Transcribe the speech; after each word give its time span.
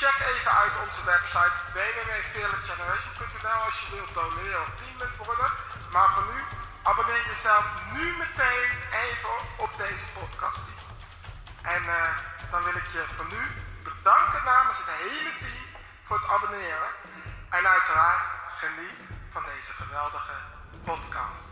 Check 0.00 0.20
even 0.32 0.54
uit 0.62 0.76
onze 0.84 1.02
website 1.12 1.56
www.fearlessgeneration.nl 1.76 3.60
als 3.68 3.76
je 3.80 3.86
wilt 3.96 4.14
doneren 4.20 4.60
of 4.64 4.70
teamlid 4.80 5.14
worden. 5.26 5.50
Maar 5.94 6.10
voor 6.14 6.26
nu, 6.32 6.38
abonneer 6.90 7.24
jezelf 7.32 7.66
nu 7.96 8.04
meteen 8.22 8.70
even 9.06 9.36
op 9.64 9.72
deze 9.84 10.06
podcast. 10.18 10.62
En 11.74 11.82
uh, 11.98 12.16
dan 12.52 12.60
wil 12.66 12.76
ik 12.82 12.88
je 12.96 13.02
van 13.18 13.28
nu 13.34 13.42
bedanken 13.88 14.42
namens 14.52 14.78
het 14.82 14.90
hele 15.04 15.32
team 15.44 15.64
voor 16.06 16.16
het 16.20 16.28
abonneren. 16.34 16.90
En 17.56 17.64
uiteraard 17.76 18.24
geniet 18.62 19.00
van 19.34 19.42
deze 19.52 19.72
geweldige 19.80 20.36
podcast. 20.88 21.48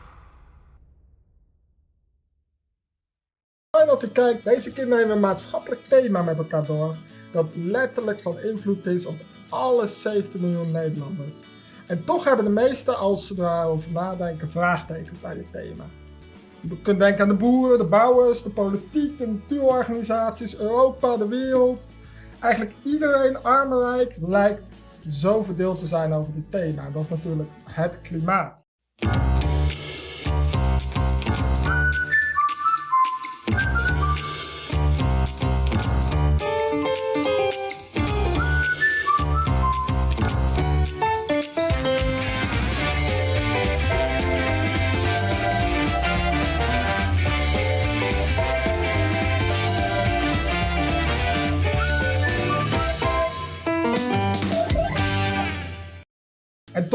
Fijn 3.71 3.89
dat 3.93 4.03
u 4.03 4.11
kijkt. 4.21 4.45
Deze 4.53 4.73
keer 4.73 4.87
nemen 4.87 5.09
we 5.09 5.13
een 5.13 5.29
maatschappelijk 5.31 5.83
thema 5.89 6.21
met 6.23 6.39
elkaar 6.39 6.67
door. 6.73 6.97
Dat 7.33 7.47
letterlijk 7.55 8.21
van 8.21 8.41
invloed 8.41 8.87
is 8.87 9.07
op 9.07 9.17
alle 9.49 9.87
70 9.87 10.41
miljoen 10.41 10.71
Nederlanders. 10.71 11.37
En 11.87 12.05
toch 12.05 12.25
hebben 12.25 12.45
de 12.45 12.51
meesten, 12.51 12.99
als 12.99 13.27
ze 13.27 13.35
daarover 13.35 13.93
nadenken, 13.93 14.51
vraagtekens 14.51 15.21
bij 15.21 15.35
dit 15.35 15.53
thema. 15.53 15.85
Je 16.61 16.83
kunt 16.83 16.99
denken 16.99 17.23
aan 17.23 17.29
de 17.29 17.35
boeren, 17.35 17.79
de 17.79 17.85
bouwers, 17.85 18.43
de 18.43 18.51
politiek, 18.51 19.19
de 19.19 19.27
natuurorganisaties, 19.27 20.57
Europa, 20.57 21.17
de 21.17 21.29
wereld. 21.29 21.87
Eigenlijk 22.41 22.75
iedereen, 22.83 23.43
arm 23.43 23.73
en 23.73 23.79
rijk, 23.79 24.17
lijkt 24.27 24.63
zo 25.11 25.43
verdeeld 25.43 25.79
te 25.79 25.87
zijn 25.87 26.13
over 26.13 26.35
dit 26.35 26.51
thema. 26.51 26.91
Dat 26.91 27.03
is 27.03 27.09
natuurlijk 27.09 27.49
het 27.65 28.01
klimaat. 28.03 28.65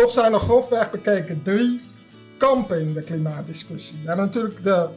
Toch 0.03 0.11
zijn 0.11 0.33
er 0.33 0.39
grofweg 0.39 0.91
bekeken 0.91 1.43
drie 1.43 1.81
kampen 2.37 2.79
in 2.79 2.93
de 2.93 3.01
klimaatdiscussie. 3.01 3.95
We 4.01 4.07
hebben 4.07 4.25
natuurlijk 4.25 4.63
de 4.63 4.89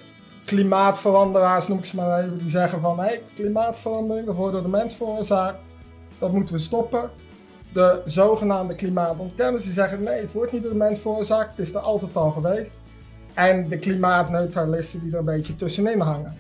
klimaatveranderaars, 0.45 1.69
noem 1.69 1.79
ik 1.79 1.85
ze 1.85 1.97
maar 1.97 2.25
even, 2.25 2.39
die 2.39 2.51
zeggen 2.51 2.81
van 2.81 2.99
hé, 2.99 3.05
hey, 3.05 3.23
klimaatverandering, 3.35 4.27
dat 4.27 4.35
wordt 4.35 4.53
door 4.53 4.63
de 4.63 4.69
mens 4.69 4.95
veroorzaakt, 4.95 5.59
dat 6.19 6.33
moeten 6.33 6.55
we 6.55 6.61
stoppen. 6.61 7.11
De 7.73 8.03
zogenaamde 8.05 8.75
klimaatontkenners 8.75 9.63
die 9.63 9.73
zeggen 9.73 10.03
nee, 10.03 10.21
het 10.21 10.33
wordt 10.33 10.53
niet 10.53 10.63
door 10.63 10.73
de 10.73 10.79
mens 10.79 10.99
veroorzaakt, 10.99 11.51
het 11.51 11.59
is 11.59 11.75
er 11.75 11.81
altijd 11.81 12.17
al 12.17 12.31
geweest. 12.31 12.77
En 13.35 13.69
de 13.69 13.79
klimaatneutralisten 13.79 15.01
die 15.01 15.13
er 15.13 15.19
een 15.19 15.25
beetje 15.25 15.57
tussenin 15.57 16.01
hangen. 16.01 16.37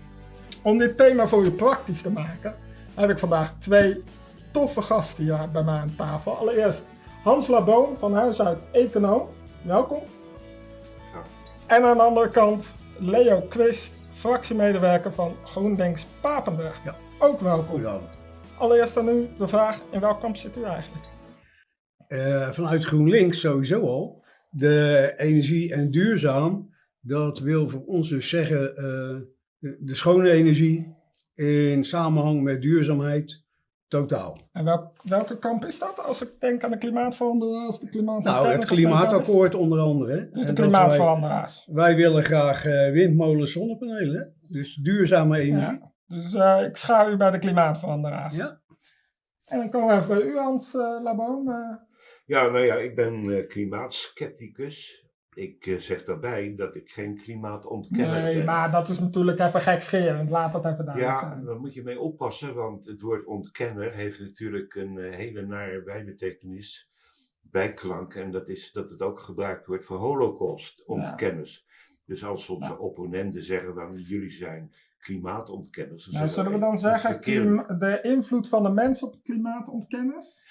Om 0.62 0.78
dit 0.78 0.96
thema 0.96 1.28
voor 1.28 1.44
je 1.44 1.50
praktisch 1.50 2.02
te 2.02 2.10
maken, 2.10 2.54
heb 2.94 3.10
ik 3.10 3.18
vandaag 3.18 3.54
twee 3.58 4.02
toffe 4.52 4.82
gasten 4.82 5.24
hier 5.24 5.48
bij 5.52 5.62
mij 5.62 5.78
aan 5.78 5.94
tafel. 5.96 6.36
Allereerst 6.36 6.86
Hans 7.26 7.46
Laboon 7.46 7.96
van 7.98 8.14
huis 8.14 8.42
uit 8.42 8.58
Econoom. 8.72 9.28
Welkom. 9.62 10.02
Ja. 11.12 11.22
En 11.76 11.84
aan 11.84 11.96
de 11.96 12.02
andere 12.02 12.28
kant 12.28 12.76
Leo 12.98 13.40
Quist, 13.40 13.98
fractiemedewerker 14.10 15.12
van 15.12 15.34
GroenLinks 15.44 16.06
Papendrecht. 16.20 16.84
Ja. 16.84 16.94
Ook 17.18 17.40
welkom. 17.40 17.66
Goedenavond. 17.66 18.18
Allereerst 18.58 18.96
aan 18.96 19.08
u 19.08 19.28
de 19.38 19.48
vraag, 19.48 19.82
in 19.90 20.00
welk 20.00 20.20
kamp 20.20 20.36
zit 20.36 20.56
u 20.56 20.62
eigenlijk? 20.62 21.04
Uh, 22.08 22.50
vanuit 22.50 22.84
GroenLinks 22.84 23.40
sowieso 23.40 23.80
al. 23.80 24.24
De 24.50 25.14
energie 25.16 25.72
en 25.72 25.90
duurzaam, 25.90 26.74
dat 27.00 27.38
wil 27.38 27.68
voor 27.68 27.84
ons 27.84 28.08
dus 28.08 28.28
zeggen 28.28 28.60
uh, 28.60 29.72
de 29.78 29.94
schone 29.94 30.30
energie 30.30 30.94
in 31.34 31.84
samenhang 31.84 32.42
met 32.42 32.62
duurzaamheid 32.62 33.45
Totaal. 33.88 34.48
En 34.52 34.90
welke 35.02 35.38
kamp 35.38 35.64
is 35.64 35.78
dat 35.78 35.98
als 36.04 36.22
ik 36.22 36.40
denk 36.40 36.64
aan 36.64 36.70
de 36.70 36.78
klimaatveranderaars? 36.78 37.78
De 37.78 38.02
nou, 38.02 38.46
het 38.46 38.64
klimaatakkoord 38.64 39.54
onder 39.54 39.78
andere. 39.78 40.28
Dus 40.32 40.46
de 40.46 40.52
klimaatveranderaars. 40.52 41.66
Wij, 41.66 41.74
wij, 41.74 41.96
willen 41.96 42.22
graag 42.22 42.66
uh, 42.66 42.90
windmolens, 42.92 43.52
zonnepanelen. 43.52 44.34
Dus 44.40 44.74
duurzame 44.74 45.38
energie. 45.38 45.78
Ja, 45.78 45.92
dus 46.06 46.34
uh, 46.34 46.62
ik 46.66 46.76
schaar 46.76 47.12
u 47.12 47.16
bij 47.16 47.30
de 47.30 47.38
klimaatveranderaars. 47.38 48.36
Ja. 48.36 48.60
En 49.44 49.58
dan 49.58 49.70
komen 49.70 49.88
we 49.88 50.02
even 50.02 50.16
bij 50.16 50.26
u, 50.26 50.38
Hans 50.38 50.74
uh, 50.74 51.00
Laboom. 51.02 51.50
Ja, 52.24 52.42
nou 52.42 52.64
ja, 52.64 52.74
ik 52.74 52.94
ben 52.94 53.46
klimaatskepticus. 53.48 55.05
Ik 55.36 55.66
uh, 55.66 55.78
zeg 55.78 56.04
daarbij 56.04 56.54
dat 56.56 56.74
ik 56.74 56.90
geen 56.90 57.16
klimaatontkenner 57.16 58.22
nee, 58.22 58.36
ben. 58.36 58.44
maar 58.44 58.70
dat 58.70 58.88
is 58.88 59.00
natuurlijk 59.00 59.38
even 59.38 59.60
gekscherend. 59.60 60.30
Laat 60.30 60.52
dat 60.52 60.64
even 60.64 60.84
duidelijk 60.84 61.14
ja, 61.14 61.20
zijn. 61.20 61.40
Ja, 61.40 61.46
daar 61.46 61.60
moet 61.60 61.74
je 61.74 61.82
mee 61.82 62.00
oppassen, 62.00 62.54
want 62.54 62.86
het 62.86 63.00
woord 63.00 63.24
ontkenner 63.24 63.92
heeft 63.92 64.20
natuurlijk 64.20 64.74
een 64.74 64.96
uh, 64.96 65.14
hele 65.14 65.42
nare 65.42 65.82
bijbetekenis, 65.82 66.90
bijklank. 67.40 68.14
En 68.14 68.30
dat 68.30 68.48
is 68.48 68.72
dat 68.72 68.90
het 68.90 69.02
ook 69.02 69.18
gebruikt 69.18 69.66
wordt 69.66 69.84
voor 69.84 69.98
holocaust-ontkenners. 69.98 71.64
Ja. 71.66 71.94
Dus 72.04 72.24
als 72.24 72.48
onze 72.48 72.70
ja. 72.70 72.76
opponenten 72.76 73.44
zeggen, 73.44 73.74
dan 73.74 73.94
jullie 73.96 74.32
zijn 74.32 74.72
klimaatontkenners. 74.98 76.06
Nou, 76.06 76.28
zullen 76.28 76.52
we 76.52 76.58
dan 76.58 76.78
zeggen, 76.78 77.20
de 77.78 77.98
invloed 78.02 78.48
van 78.48 78.62
de 78.62 78.70
mens 78.70 79.02
op 79.02 79.22
klimaatontkenners? 79.22 80.42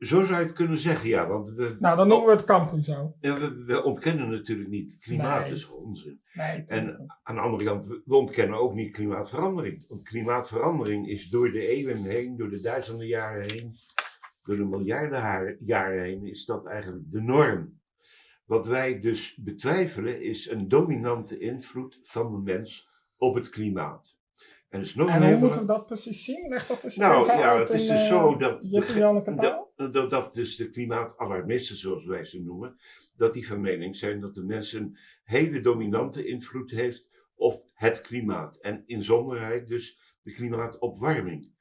Zo 0.00 0.24
zou 0.24 0.40
je 0.40 0.46
het 0.46 0.54
kunnen 0.54 0.78
zeggen, 0.78 1.08
ja. 1.08 1.26
Want 1.26 1.48
we, 1.48 1.76
nou, 1.78 1.96
dan 1.96 2.08
noemen 2.08 2.26
we 2.26 2.32
het 2.32 2.44
kampioen 2.44 2.84
zo. 2.84 3.16
Ja, 3.20 3.34
we, 3.34 3.64
we, 3.64 3.82
ontkennen 3.82 4.30
natuurlijk 4.30 4.68
niet. 4.68 4.98
Klimaat 4.98 5.44
nee. 5.44 5.52
is 5.52 5.68
onzin. 5.68 6.20
Nee, 6.32 6.64
en 6.66 7.14
aan 7.22 7.34
de 7.34 7.40
andere 7.40 7.64
kant, 7.64 7.86
we 7.86 8.16
ontkennen 8.16 8.58
ook 8.58 8.74
niet 8.74 8.92
klimaatverandering. 8.92 9.88
Want 9.88 10.02
klimaatverandering 10.02 11.08
is 11.08 11.30
door 11.30 11.50
de 11.50 11.66
eeuwen 11.66 12.02
heen, 12.02 12.36
door 12.36 12.50
de 12.50 12.60
duizenden 12.60 13.06
jaren 13.06 13.44
heen, 13.50 13.76
door 14.42 14.56
de 14.56 14.64
miljarden 14.64 15.56
jaren 15.60 16.02
heen, 16.02 16.26
is 16.26 16.44
dat 16.44 16.66
eigenlijk 16.66 17.04
de 17.10 17.20
norm. 17.20 17.80
Wat 18.44 18.66
wij 18.66 19.00
dus 19.00 19.34
betwijfelen 19.34 20.22
is 20.22 20.50
een 20.50 20.68
dominante 20.68 21.38
invloed 21.38 22.00
van 22.02 22.32
de 22.32 22.52
mens 22.52 22.88
op 23.16 23.34
het 23.34 23.48
klimaat. 23.48 24.18
En, 24.68 24.80
dus 24.80 24.94
nog 24.94 25.08
en 25.08 25.28
hoe 25.28 25.36
moeten 25.36 25.60
we 25.60 25.66
dat 25.66 25.86
precies 25.86 26.24
zien? 26.24 26.48
Leg 26.48 26.66
dat 26.66 26.82
eens 26.84 26.96
nou 26.96 27.26
ja, 27.26 27.58
het 27.58 27.70
is 27.70 27.88
dus 27.88 28.06
zo 28.06 28.36
dat, 28.36 28.62
de, 28.62 29.68
dat, 29.88 30.10
dat 30.10 30.34
dus 30.34 30.56
de 30.56 30.70
klimaatalarmisten, 30.70 31.76
zoals 31.76 32.04
wij 32.04 32.24
ze 32.24 32.42
noemen, 32.42 32.78
dat 33.16 33.32
die 33.32 33.46
van 33.46 33.60
mening 33.60 33.96
zijn 33.96 34.20
dat 34.20 34.34
de 34.34 34.44
mens 34.44 34.72
een 34.72 34.98
hele 35.24 35.60
dominante 35.60 36.26
invloed 36.26 36.70
heeft 36.70 37.08
op 37.34 37.70
het 37.74 38.00
klimaat. 38.00 38.56
En 38.56 38.82
inzonderheid 38.86 39.66
dus 39.68 39.98
de 40.22 40.32
klimaatopwarming. 40.32 41.58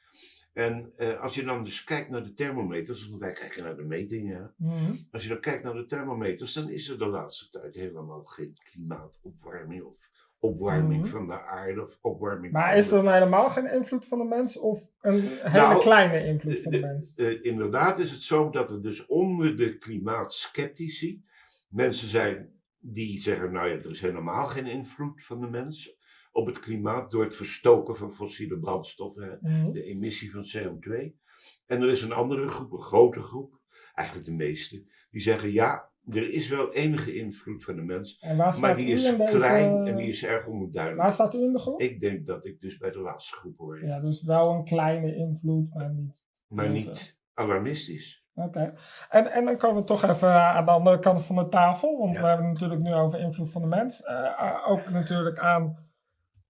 En 0.54 0.94
eh, 0.96 1.22
als 1.22 1.36
je 1.36 1.44
dan 1.44 1.64
dus 1.64 1.84
kijkt 1.84 2.10
naar 2.10 2.24
de 2.24 2.34
thermometers, 2.34 3.08
want 3.08 3.20
wij 3.20 3.34
kijken 3.34 3.64
naar 3.64 3.76
de 3.76 3.84
metingen. 3.84 4.54
Mm 4.58 5.08
Als 5.12 5.24
je 5.24 5.30
dan 5.30 5.40
kijkt 5.40 5.64
naar 5.64 5.74
de 5.74 5.86
thermometers, 5.86 6.54
dan 6.54 6.70
is 6.70 6.90
er 6.90 6.98
de 6.98 7.06
laatste 7.06 7.50
tijd 7.50 7.76
helemaal 7.76 8.24
geen 8.24 8.58
klimaatopwarming 8.64 9.84
of 9.84 10.10
opwarming 10.40 11.02
mm 11.02 11.08
van 11.08 11.28
de 11.28 11.42
aarde 11.42 11.82
of 11.82 11.98
opwarming. 12.02 12.54
Maar 12.54 12.78
is 12.78 12.92
er 12.92 13.04
dan 13.04 13.14
helemaal 13.14 13.50
geen 13.50 13.72
invloed 13.74 14.06
van 14.06 14.18
de 14.18 14.26
mens 14.26 14.60
of 14.60 14.88
een 15.02 15.22
hele 15.22 15.68
nou, 15.68 15.80
kleine 15.80 16.26
invloed 16.26 16.60
van 16.60 16.72
de 16.72 16.80
mens? 16.80 17.14
Uh, 17.16 17.44
inderdaad 17.44 18.00
is 18.00 18.12
het 18.12 18.22
zo 18.22 18.50
dat 18.50 18.72
er 18.72 18.82
dus 18.82 19.06
onder 19.06 19.58
de 19.58 19.78
klimaatskeptici 19.78 21.24
mensen 21.70 22.08
zijn 22.08 22.52
die 22.80 23.22
zeggen, 23.22 23.52
nou 23.52 23.68
ja, 23.68 23.76
er 23.76 23.90
is 23.90 24.02
helemaal 24.02 24.46
geen 24.46 24.66
invloed 24.66 25.24
van 25.24 25.42
de 25.42 25.48
mens 25.48 25.98
op 26.32 26.46
het 26.46 26.60
klimaat 26.60 27.12
door 27.12 27.24
het 27.24 27.36
verstoken 27.36 27.96
van 27.96 28.14
fossiele 28.14 28.60
brandstoffen, 28.60 29.40
mm 29.42 29.72
de 29.72 29.84
emissie 29.84 30.32
van 30.32 30.46
CO2. 30.58 31.18
En 31.66 31.82
er 31.82 31.90
is 31.90 32.02
een 32.02 32.12
andere 32.12 32.48
groep, 32.48 32.72
een 32.72 32.82
grote 32.82 33.22
groep, 33.22 33.60
eigenlijk 33.94 34.28
de 34.28 34.36
meeste, 34.36 34.84
die 35.12 35.22
zeggen 35.22 35.52
ja, 35.52 35.89
er 36.12 36.32
is 36.32 36.50
wel 36.50 36.74
enige 36.74 37.16
invloed 37.16 37.64
van 37.64 37.76
de 37.76 37.82
mens, 37.82 38.26
maar 38.60 38.76
die 38.76 38.92
is 38.92 39.16
klein 39.16 39.88
en 39.88 39.96
die 39.96 40.08
is 40.08 40.26
erg 40.26 40.46
onduidelijk. 40.46 41.02
Waar 41.04 41.14
staat 41.14 41.34
u 41.36 41.38
in 41.42 41.54
de 41.54 41.60
groep? 41.60 41.82
Ik 41.82 42.00
denk 42.00 42.26
dat 42.26 42.46
ik 42.46 42.60
dus 42.60 42.78
bij 42.78 42.92
de 42.92 43.00
laatste 43.00 43.36
groep 43.36 43.58
hoor. 43.58 43.86
Ja, 43.86 44.00
dus 44.00 44.24
wel 44.24 44.52
een 44.54 44.64
kleine 44.64 45.16
invloed, 45.16 45.74
maar 45.74 45.94
niet. 45.94 46.26
Maar 46.48 46.70
niet 46.70 47.18
alarmistisch. 47.34 48.24
Oké. 48.34 48.74
En, 49.10 49.26
en 49.26 49.46
dan 49.46 49.58
komen 49.58 49.82
we 49.82 49.88
toch 49.88 50.04
even 50.04 50.34
aan 50.34 50.66
de 50.66 50.72
andere 50.72 51.00
kant 51.00 51.26
van 51.26 51.36
de 51.36 51.48
tafel. 51.48 51.98
Want 51.98 52.16
Ja. 52.16 52.22
we 52.22 52.28
hebben 52.28 52.46
het 52.46 52.54
natuurlijk 52.54 52.82
nu 52.82 52.94
over 52.94 53.20
invloed 53.20 53.52
van 53.52 53.62
de 53.62 53.68
mens. 53.68 54.04
Eh, 54.04 54.26
eh, 54.26 54.72
ook 54.72 54.90
natuurlijk 54.90 55.40
aan 55.40 55.78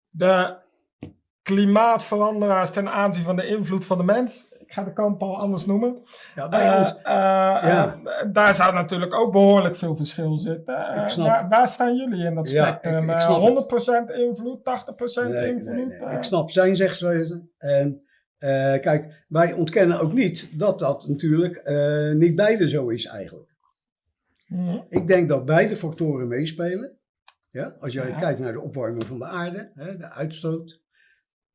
de 0.09 0.57
klimaatveranderaars 1.41 2.71
ten 2.71 2.89
aanzien 2.89 3.23
van 3.23 3.35
de 3.35 3.47
invloed 3.47 3.85
van 3.85 3.97
de 3.97 4.03
mens. 4.03 4.53
Ik 4.69 4.75
ga 4.75 4.83
de 4.83 4.93
kamp 4.93 5.21
al 5.21 5.37
anders 5.39 5.65
noemen. 5.65 6.01
Ja, 6.35 6.49
Eh, 6.49 6.81
eh, 6.87 6.93
ja. 7.69 7.99
eh, 8.03 8.25
daar 8.31 8.55
zou 8.55 8.73
natuurlijk 8.73 9.13
ook 9.13 9.31
behoorlijk 9.31 9.75
veel 9.75 9.95
verschil 9.95 10.37
zitten. 10.39 10.95
Ik 11.03 11.09
snap. 11.09 11.27
waar, 11.27 11.49
waar 11.49 11.67
staan 11.67 11.95
jullie 11.95 12.25
in 12.25 12.35
dat 12.35 12.49
Ja, 12.49 12.67
spectrum? 12.67 12.97
ik- 12.97 13.03
ik 13.03 13.09
Eh, 13.09 13.19
snap 13.19 13.35
het. 13.35 13.43
100% 13.43 14.11
invloed, 14.11 14.63
80% 14.63 15.29
Nee, 15.33 15.47
invloed? 15.53 15.75
nee, 15.75 15.85
nee. 15.85 16.15
Ik 16.17 16.23
snap 16.23 16.51
zijn 16.51 16.75
zegswijze. 16.75 17.41
En 17.57 18.01
kijk, 18.81 19.25
wij 19.27 19.53
ontkennen 19.53 19.99
ook 19.99 20.13
niet 20.13 20.59
dat 20.59 20.79
dat 20.79 21.07
natuurlijk 21.07 21.61
niet 22.15 22.35
beide 22.35 22.67
zo 22.69 22.87
is 22.89 23.05
eigenlijk. 23.05 23.49
Mhm. 24.47 24.77
Ik 24.89 25.07
denk 25.07 25.29
dat 25.29 25.45
beide 25.45 25.75
factoren 25.75 26.27
meespelen. 26.27 26.97
Ja? 27.49 27.75
Als 27.79 27.93
jij 27.93 28.07
Ja. 28.07 28.15
kijkt 28.19 28.39
naar 28.39 28.53
de 28.53 28.61
opwarming 28.61 29.03
van 29.05 29.19
de 29.19 29.25
aarde, 29.25 29.71
hè, 29.75 29.97
de 29.97 30.09
uitstoot. 30.11 30.81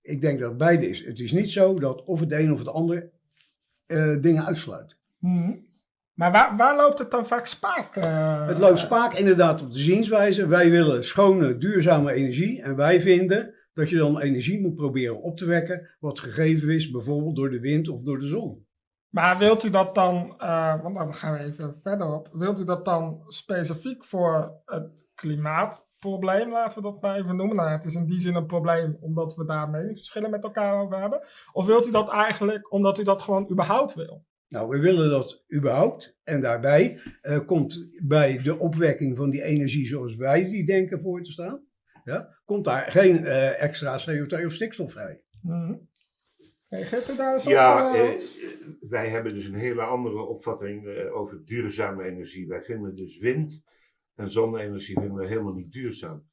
Ik 0.04 0.20
denk 0.20 0.40
dat 0.40 0.56
beide 0.56 0.88
is. 0.88 1.04
Het 1.04 1.18
is 1.18 1.32
niet 1.32 1.50
zo 1.50 1.78
dat 1.78 2.04
of 2.04 2.20
het 2.20 2.32
een 2.32 2.52
of 2.52 2.58
het 2.58 2.68
ander 2.68 3.10
eh, 3.86 4.16
dingen 4.20 4.44
uitsluit. 4.44 4.98
Mhm. 5.18 5.52
Maar 6.14 6.32
waar, 6.32 6.56
waar 6.56 6.76
loopt 6.76 6.98
het 6.98 7.10
dan 7.10 7.26
vaak 7.26 7.46
spaak? 7.46 7.96
eh? 7.96 8.46
Het 8.46 8.58
loopt 8.58 8.86
vaak 8.86 9.14
inderdaad 9.14 9.62
op 9.62 9.72
de 9.72 9.78
zienswijze. 9.78 10.46
Wij 10.46 10.70
willen 10.70 11.04
schone, 11.04 11.58
duurzame 11.58 12.12
energie. 12.12 12.62
En 12.62 12.76
wij 12.76 13.00
vinden 13.00 13.54
dat 13.72 13.90
je 13.90 13.96
dan 13.96 14.20
energie 14.20 14.60
moet 14.60 14.74
proberen 14.74 15.22
op 15.22 15.36
te 15.36 15.44
wekken. 15.44 15.90
Wat 16.00 16.20
gegeven 16.20 16.68
is 16.74 16.90
bijvoorbeeld 16.90 17.36
door 17.36 17.50
de 17.50 17.60
wind 17.60 17.88
of 17.88 18.00
door 18.02 18.18
de 18.18 18.26
zon. 18.26 18.66
Maar 19.08 19.38
wilt 19.38 19.64
u 19.64 19.70
dat 19.70 19.94
dan, 19.94 20.34
eh, 20.38 20.82
want 20.82 20.96
dan 20.96 21.14
gaan 21.14 21.32
we 21.32 21.38
even 21.38 21.80
verder 21.82 22.06
op, 22.06 22.28
wilt 22.32 22.60
u 22.60 22.64
dat 22.64 22.84
dan 22.84 23.24
specifiek 23.26 24.04
voor 24.04 24.60
het 24.64 25.06
klimaatprobleem, 26.04 26.50
laten 26.50 26.82
we 26.82 26.90
dat 26.90 27.02
maar 27.02 27.16
even 27.16 27.36
noemen? 27.36 27.56
Nou, 27.56 27.70
het 27.70 27.84
is 27.84 27.94
in 27.94 28.06
die 28.06 28.20
zin 28.20 28.34
een 28.34 28.46
probleem 28.46 28.96
omdat 29.00 29.34
we 29.34 29.44
daar 29.44 29.70
meningsverschillen 29.70 30.30
met 30.30 30.44
elkaar 30.44 30.82
over 30.82 31.00
hebben. 31.00 31.20
Of 31.52 31.66
wilt 31.66 31.86
u 31.86 31.90
dat 31.90 32.08
eigenlijk 32.08 32.72
omdat 32.72 32.98
u 32.98 33.02
dat 33.02 33.22
gewoon 33.22 33.50
überhaupt 33.50 33.94
wil? 33.94 34.24
Nou, 34.48 34.68
we 34.68 34.78
willen 34.78 35.10
dat 35.10 35.44
überhaupt. 35.54 36.16
En 36.24 36.40
daarbij 36.40 36.98
eh, 37.20 37.38
komt 37.46 37.88
bij 38.02 38.38
de 38.42 38.58
opwekking 38.58 39.16
van 39.16 39.30
die 39.30 39.42
energie 39.42 39.86
zoals 39.86 40.16
wij 40.16 40.44
die 40.44 40.64
denken 40.64 41.00
voor 41.00 41.22
te 41.22 41.32
staan. 41.32 41.62
Ja, 42.04 42.38
komt 42.44 42.64
daar 42.64 42.90
geen 42.90 43.26
eh, 43.26 43.62
extra 43.62 43.98
CO2 43.98 44.44
of 44.44 44.52
stikstof 44.52 44.92
vrij. 44.92 45.22
Reageert 46.74 47.10
u 47.10 47.16
daar 47.16 47.34
eens 47.34 47.44
op? 47.44 47.52
Ja, 47.52 47.94
eh, 47.94 48.12
eh, 48.12 48.20
wij 48.80 49.08
hebben 49.08 49.34
dus 49.34 49.46
een 49.46 49.54
hele 49.54 49.82
andere 49.82 50.22
opvatting 50.22 50.86
eh, 50.86 51.16
over 51.16 51.44
duurzame 51.44 52.04
energie. 52.04 52.46
Wij 52.46 52.62
vinden 52.62 52.96
dus 52.96 53.18
wind 53.18 53.62
en 54.14 54.30
zonne-energie 54.30 55.00
vinden 55.00 55.18
we 55.18 55.26
helemaal 55.26 55.52
niet 55.52 55.72
duurzaam. 55.72 56.24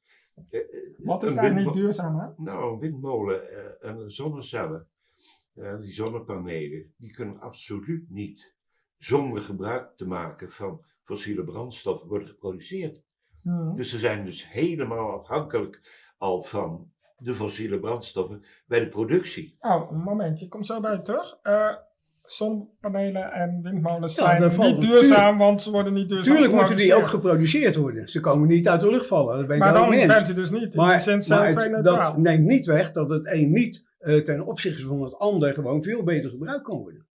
Eh, 0.48 0.60
eh, 0.60 0.66
Wat 0.96 1.22
is 1.22 1.34
daar 1.34 1.54
niet 1.54 1.72
duurzaam 1.72 2.20
aan? 2.20 2.34
Nou, 2.36 2.72
een 2.72 2.78
windmolen 2.78 3.50
eh, 3.50 3.90
en 3.90 4.10
zonnecellen, 4.10 4.86
die 5.80 5.92
zonnepanelen, 5.92 6.94
die 6.96 7.12
kunnen 7.12 7.40
absoluut 7.40 8.10
niet 8.10 8.54
zonder 8.98 9.42
gebruik 9.42 9.96
te 9.96 10.06
maken 10.06 10.52
van 10.52 10.84
fossiele 11.04 11.44
brandstoffen 11.44 12.08
worden 12.08 12.28
geproduceerd. 12.28 13.02
Mhm. 13.42 13.74
Dus 13.76 13.90
ze 13.90 13.98
zijn 13.98 14.24
dus 14.24 14.48
helemaal 14.48 15.20
afhankelijk 15.20 15.80
al 16.18 16.42
van 16.42 16.92
de 17.16 17.34
fossiele 17.34 17.80
brandstoffen 17.80 18.44
bij 18.66 18.80
de 18.80 18.88
productie. 18.88 19.56
Oh, 19.60 19.90
een 19.90 20.00
momentje, 20.00 20.44
ik 20.44 20.50
kom 20.50 20.64
zo 20.64 20.80
bij 20.80 20.98
terug. 20.98 21.38
Eh, 21.42 21.74
zonnepanelen 22.32 23.32
en 23.32 23.60
windmolens 23.62 24.16
Ja, 24.16 24.50
zijn 24.50 24.60
niet 24.60 24.80
duurzaam, 24.80 25.38
want 25.38 25.62
ze 25.62 25.70
worden 25.70 25.92
niet 25.92 26.08
duurzaam 26.08 26.34
Tuurlijk 26.34 26.54
moeten 26.54 26.76
die 26.76 26.94
ook 26.94 27.06
geproduceerd. 27.06 27.76
worden. 27.76 28.08
Ze 28.08 28.20
komen 28.20 28.48
niet 28.48 28.68
uit 28.68 28.80
de 28.80 28.90
lucht 28.90 29.06
vallen. 29.06 29.36
Dat 29.38 29.46
ben 29.46 29.58
Maar 29.58 29.72
dan 29.72 29.90
bent 29.90 30.28
u 30.28 30.32
dus 30.34 30.50
niet 30.50 30.74
Maar, 30.74 30.86
maar 30.86 30.94
het- 30.94 31.30
CO2-neutraal. 31.32 31.82
dat 32.12 32.16
neemt 32.16 32.46
niet 32.46 32.66
weg 32.66 32.92
dat 32.92 33.10
het 33.10 33.26
een 33.26 33.50
niet 33.52 33.90
eh, 33.98 34.16
ten 34.20 34.46
opzichte 34.46 34.82
van 34.86 35.02
het 35.02 35.18
ander 35.18 35.54
gewoon 35.54 35.82
veel 35.82 36.02
beter 36.02 36.30
gebruikt 36.30 36.62
kan 36.62 36.78
worden. 36.78 37.06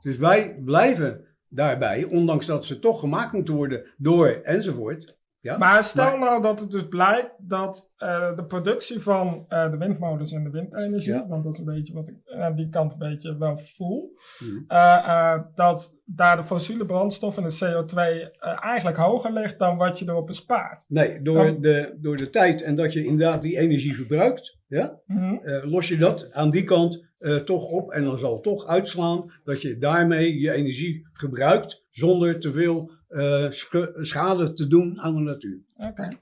Dus 0.00 0.16
wij 0.18 0.60
blijven 0.64 1.24
daarbij, 1.48 2.04
ondanks 2.04 2.46
dat 2.46 2.64
ze 2.64 2.78
toch 2.78 3.00
gemaakt 3.00 3.32
moeten 3.32 3.54
worden 3.54 3.86
door 3.96 4.28
enzovoort. 4.28 5.16
Ja? 5.40 5.56
Maar 5.58 5.82
stel 5.82 6.04
Maar- 6.04 6.18
nou 6.18 6.42
dat 6.42 6.60
het 6.60 6.70
dus 6.70 6.88
blijkt 6.88 7.34
dat 7.38 7.90
eh, 7.96 8.36
de 8.36 8.44
productie 8.44 9.00
van 9.00 9.44
eh, 9.48 9.70
de 9.70 9.76
windmolens 9.76 10.32
en 10.32 10.44
de 10.44 10.50
windenergie, 10.50 11.12
Ja. 11.12 11.26
want 11.28 11.44
dat 11.44 11.52
is 11.52 11.58
een 11.58 11.64
beetje 11.64 11.92
wat 11.92 12.08
ik 12.08 12.14
aan 12.38 12.54
die 12.56 12.68
kant 12.68 12.92
een 12.92 12.98
beetje 12.98 13.36
wel 13.38 13.56
voel, 13.58 14.12
Mhm. 14.38 14.56
eh, 14.68 15.38
dat 15.54 15.94
daar 16.04 16.36
de 16.36 16.44
fossiele 16.44 16.86
brandstof 16.86 17.36
en 17.36 17.42
de 17.42 17.58
CO2 17.64 18.30
eh, 18.38 18.64
eigenlijk 18.64 18.96
hoger 18.96 19.32
ligt 19.32 19.58
dan 19.58 19.76
wat 19.76 19.98
je 19.98 20.08
erop 20.08 20.26
bespaart. 20.26 20.84
Nee, 20.88 21.22
door, 21.22 21.44
Dan- 21.46 21.60
de, 21.60 21.96
door 22.00 22.16
de 22.16 22.30
tijd 22.30 22.62
en 22.62 22.74
dat 22.74 22.92
je 22.92 23.04
inderdaad 23.04 23.42
die 23.42 23.58
energie 23.58 23.96
verbruikt, 23.96 24.58
ja, 24.66 24.98
Mhm. 25.06 25.36
los 25.68 25.88
je 25.88 25.96
dat 25.96 26.32
aan 26.32 26.50
die 26.50 26.64
kant 26.64 27.04
toch 27.44 27.68
op. 27.68 27.90
En 27.92 28.04
dan 28.04 28.18
zal 28.18 28.32
het 28.32 28.42
toch 28.42 28.66
uitslaan 28.66 29.32
dat 29.44 29.62
je 29.62 29.78
daarmee 29.78 30.38
je 30.40 30.52
energie 30.52 31.08
gebruikt 31.12 31.84
zonder 31.90 32.38
te 32.40 32.52
veel 32.52 32.90
eh, 33.08 33.50
sch- 33.50 33.88
schade 34.00 34.52
te 34.52 34.66
doen 34.66 35.00
aan 35.00 35.14
de 35.14 35.20
natuur. 35.20 35.60
Oké. 35.76 36.18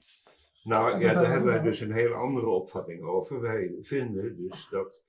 Nou 0.63 0.99
ja, 0.99 1.13
daar 1.13 1.31
hebben 1.31 1.53
wij 1.53 1.61
dus 1.61 1.79
een 1.79 1.91
hele 1.91 2.13
andere 2.13 2.47
opvatting 2.47 3.03
over. 3.03 3.41
Wij 3.41 3.75
vinden 3.81 4.35
dus 4.37 4.67
dat 4.71 5.03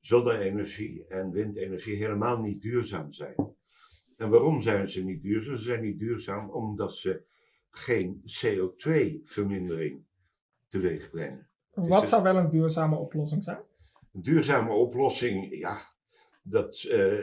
zonne-energie 0.00 1.04
en 1.08 1.30
windenergie 1.30 1.96
helemaal 1.96 2.38
niet 2.40 2.62
duurzaam 2.62 3.12
zijn. 3.12 3.34
En 4.16 4.30
waarom 4.30 4.62
zijn 4.62 4.90
ze 4.90 5.04
niet 5.04 5.22
duurzaam? 5.22 5.56
Ze 5.56 5.62
zijn 5.62 5.82
niet 5.82 5.98
duurzaam 5.98 6.50
omdat 6.50 6.96
ze 6.96 7.22
geen 7.70 8.22
CO2-vermindering 8.24 10.04
teweeg 10.68 11.10
brengen. 11.10 11.48
Wat 11.74 12.00
het- 12.00 12.08
zou 12.08 12.22
wel 12.22 12.36
een 12.36 12.50
duurzame 12.50 12.96
oplossing 12.96 13.44
zijn? 13.44 13.58
Een 14.12 14.22
duurzame 14.22 14.72
oplossing, 14.72 15.58
ja, 15.58 15.78
dat, 16.42 16.82
eh, 16.82 17.18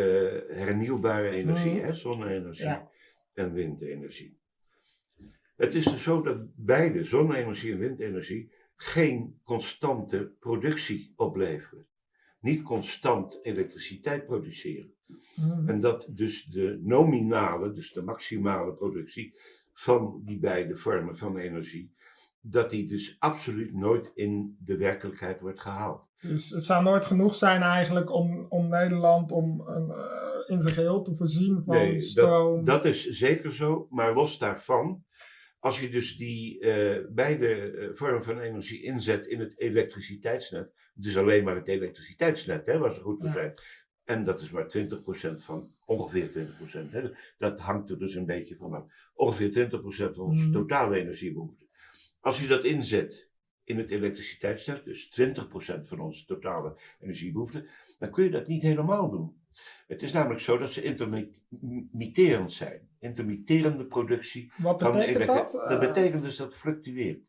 hernieuwbare 0.50 1.30
energie, 1.30 1.82
hè, 1.82 1.94
zonne-energie 1.96 2.66
Ja. 2.66 2.90
en 3.34 3.54
windenergie. 3.54 4.38
Het 5.56 5.76
is 5.76 5.86
dus 5.86 6.04
zo 6.04 6.22
dat 6.22 6.38
beide, 6.56 7.04
zonne-energie 7.04 7.72
en 7.72 7.80
windenergie, 7.80 8.52
geen 8.76 9.40
constante 9.44 10.32
productie 10.40 11.14
opleveren. 11.16 11.88
Niet 12.40 12.62
constant 12.62 13.40
elektriciteit 13.42 14.26
produceren. 14.26 14.94
Mhm. 15.36 15.70
En 15.70 15.80
dat 15.80 16.08
dus 16.10 16.46
de 16.46 16.80
nominale, 16.84 17.72
dus 17.72 17.94
de 17.94 18.02
maximale 18.02 18.74
productie 18.74 19.34
van 19.74 20.22
die 20.24 20.40
beide 20.40 20.76
vormen 20.78 21.18
van 21.18 21.38
energie, 21.38 21.94
dat 22.42 22.70
die 22.70 22.88
dus 22.88 23.16
absoluut 23.20 23.74
nooit 23.74 24.12
in 24.16 24.58
de 24.60 24.78
werkelijkheid 24.78 25.40
wordt 25.40 25.62
gehaald. 25.62 26.08
Dus 26.20 26.50
het 26.50 26.64
zou 26.64 26.84
nooit 26.84 27.06
genoeg 27.06 27.36
zijn 27.36 27.62
eigenlijk 27.62 28.12
om, 28.12 28.46
om 28.50 28.68
Nederland 28.68 29.32
om 29.32 29.68
eh, 29.68 30.46
in 30.46 30.62
zijn 30.62 30.74
geheel 30.74 31.02
te 31.02 31.16
voorzien 31.16 31.62
van 31.66 31.76
Nee, 31.76 32.00
stroom. 32.02 32.66
dat, 32.66 32.84
dat 32.84 32.94
is 32.94 33.10
zeker 33.10 33.54
zo, 33.54 33.88
maar 33.90 34.14
los 34.14 34.38
daarvan, 34.38 35.04
als 35.66 35.80
je 35.80 35.90
dus 35.90 36.18
die 36.18 36.60
eh, 36.60 37.06
beide 37.10 37.48
eh, 37.72 37.90
vormen 37.94 38.24
van 38.24 38.40
energie 38.40 38.84
inzet 38.84 39.26
in 39.26 39.40
het 39.40 39.60
elektriciteitsnet, 39.60 40.74
dus 40.94 41.18
alleen 41.18 41.44
maar 41.44 41.56
het 41.56 41.68
elektriciteitsnet, 41.68 42.66
hè, 42.66 42.78
waar 42.78 42.94
ze 42.94 43.02
goed 43.02 43.22
Ja. 43.24 43.32
zijn. 43.32 43.54
En 44.04 44.24
dat 44.24 44.42
is 44.42 44.50
maar 44.50 44.68
20% 44.68 45.44
van, 45.44 45.68
ongeveer 45.86 46.32
20%. 46.32 46.92
Hè, 46.92 47.10
dat 47.38 47.60
hangt 47.60 47.90
er 47.90 48.00
dus 48.00 48.16
een 48.16 48.26
beetje 48.26 48.56
vanaf. 48.56 48.86
Ongeveer 49.14 49.52
20% 49.52 50.16
van 50.16 50.26
onze 50.26 50.44
Mhm. 50.44 50.52
totale 50.52 50.98
energiebehoefte. 51.00 51.66
Als 52.20 52.42
je 52.42 52.48
dat 52.48 52.64
inzet 52.64 53.30
in 53.66 53.78
het 53.78 53.92
elektriciteitsnet, 53.92 54.86
dus 54.86 55.20
20% 55.22 55.88
van 55.88 56.00
onze 56.00 56.26
totale 56.26 56.78
energiebehoefte, 57.00 57.70
dan 58.00 58.12
kun 58.12 58.24
je 58.24 58.30
dat 58.30 58.48
niet 58.48 58.62
helemaal 58.62 59.10
doen. 59.10 59.44
Het 59.88 60.02
is 60.04 60.12
namelijk 60.12 60.40
zo 60.42 60.58
dat 60.58 60.72
ze 60.72 60.84
intermitterend 60.84 62.54
zijn. 62.54 62.90
Intermitterende 63.00 63.86
productie 63.86 64.52
Wat 64.58 64.78
betekent 64.78 65.26
dat? 65.28 65.52
Dat 65.52 65.72
Eh, 65.72 65.80
betekent 65.80 66.24
dus 66.24 66.38
dat 66.38 66.48
het 66.48 66.58
fluctueert. 66.58 67.20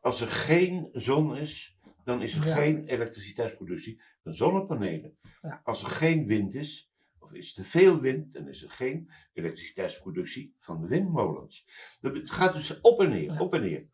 Als 0.00 0.20
er 0.20 0.28
geen 0.28 0.88
zon 0.92 1.36
is, 1.36 1.78
dan 2.04 2.22
is 2.22 2.34
er 2.36 2.46
Ja. 2.46 2.54
geen 2.54 2.86
elektriciteitsproductie 2.86 4.00
van 4.22 4.34
zonnepanelen. 4.34 5.16
Ja. 5.42 5.60
Als 5.64 5.82
er 5.82 5.88
geen 5.88 6.26
wind 6.26 6.54
is, 6.54 6.90
of 7.18 7.32
is 7.32 7.52
te 7.54 7.64
veel 7.64 8.00
wind, 8.00 8.32
dan 8.32 8.48
is 8.48 8.62
er 8.62 8.70
geen 8.70 9.10
elektriciteitsproductie 9.32 10.54
van 10.58 10.80
de 10.80 10.86
windmolens. 10.86 11.66
Dat- 12.00 12.14
Het 12.14 12.30
gaat 12.30 12.52
dus 12.52 12.80
op 12.80 13.00
en 13.00 13.10
neer, 13.10 13.32
Ja. 13.32 13.40
op 13.40 13.54
en 13.54 13.60
neer. 13.60 13.86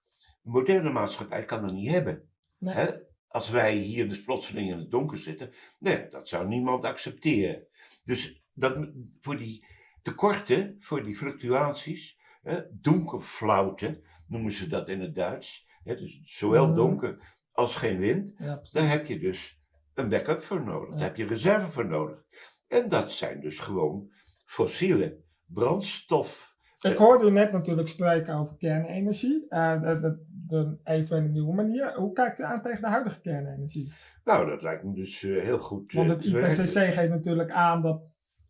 Moderne 0.45 0.91
maatschappij 0.91 1.45
kan 1.45 1.63
dat 1.63 1.73
niet 1.73 1.91
hebben. 1.91 2.29
Nee. 2.59 2.75
Hè? 2.75 2.91
Als 3.29 3.51
wij 3.51 3.75
hier 3.77 4.09
dus 4.09 4.23
plotseling 4.23 4.71
in 4.71 4.79
het 4.79 4.91
donker 4.91 5.19
zitten, 5.19 5.53
nee, 5.79 6.09
dat 6.09 6.29
zou 6.29 6.49
niemand 6.49 6.85
accepteren. 6.85 7.67
Dus 8.05 8.43
dat, 8.53 8.89
voor 9.21 9.37
die 9.37 9.67
tekorten, 10.03 10.77
voor 10.81 11.03
die 11.05 11.17
fluctuaties, 11.17 12.19
hè, 12.43 12.61
donkerflauten 12.71 14.03
noemen 14.27 14.53
ze 14.53 14.67
dat 14.67 14.89
in 14.89 15.01
het 15.01 15.15
Duits. 15.15 15.69
Hè, 15.85 15.97
dus 15.97 16.21
zowel 16.25 16.67
Mhm. 16.67 16.75
donker 16.77 17.37
als 17.53 17.75
geen 17.77 17.99
wind. 17.99 18.35
Ja, 18.39 18.55
precies. 18.55 18.73
Daar 18.73 18.89
heb 18.91 19.07
je 19.07 19.19
dus 19.19 19.61
een 19.95 20.09
backup 20.09 20.43
voor 20.43 20.65
nodig. 20.65 20.89
Ja. 20.91 20.95
Daar 20.97 21.05
heb 21.05 21.17
je 21.17 21.27
reserve 21.27 21.71
voor 21.73 21.87
nodig. 21.87 22.25
En 22.69 22.89
dat 22.89 23.13
zijn 23.13 23.41
dus 23.41 23.59
gewoon 23.59 24.13
fossiele 24.45 25.21
brandstof. 25.47 26.54
Ik 26.91 26.97
hoorde 26.97 27.27
u 27.27 27.31
net 27.31 27.53
natuurlijk 27.53 27.89
spreken 27.89 28.35
over 28.35 28.57
kernenergie. 28.57 29.47
eh, 29.49 29.83
de, 29.83 30.01
de, 30.01 30.25
de 30.47 30.77
eventuele 30.85 31.29
nieuwe 31.29 31.55
manier. 31.55 31.95
Hoe 31.95 32.13
kijkt 32.13 32.39
u 32.39 32.43
aan 32.43 32.63
tegen 32.63 32.81
de 32.81 32.89
huidige 32.89 33.21
kernenergie? 33.21 33.93
Nou, 34.25 34.51
dat 34.51 34.63
lijkt 34.63 34.85
me 34.85 34.95
dus 34.95 35.23
eh, 35.23 35.43
heel 35.43 35.59
goed. 35.59 35.91
eh, 35.91 35.97
Want 35.97 36.09
het 36.09 36.31
werken. 36.31 36.65
IPCC 36.65 36.95
geeft 36.95 37.11
natuurlijk 37.11 37.51
aan 37.51 37.83
dat 37.83 38.03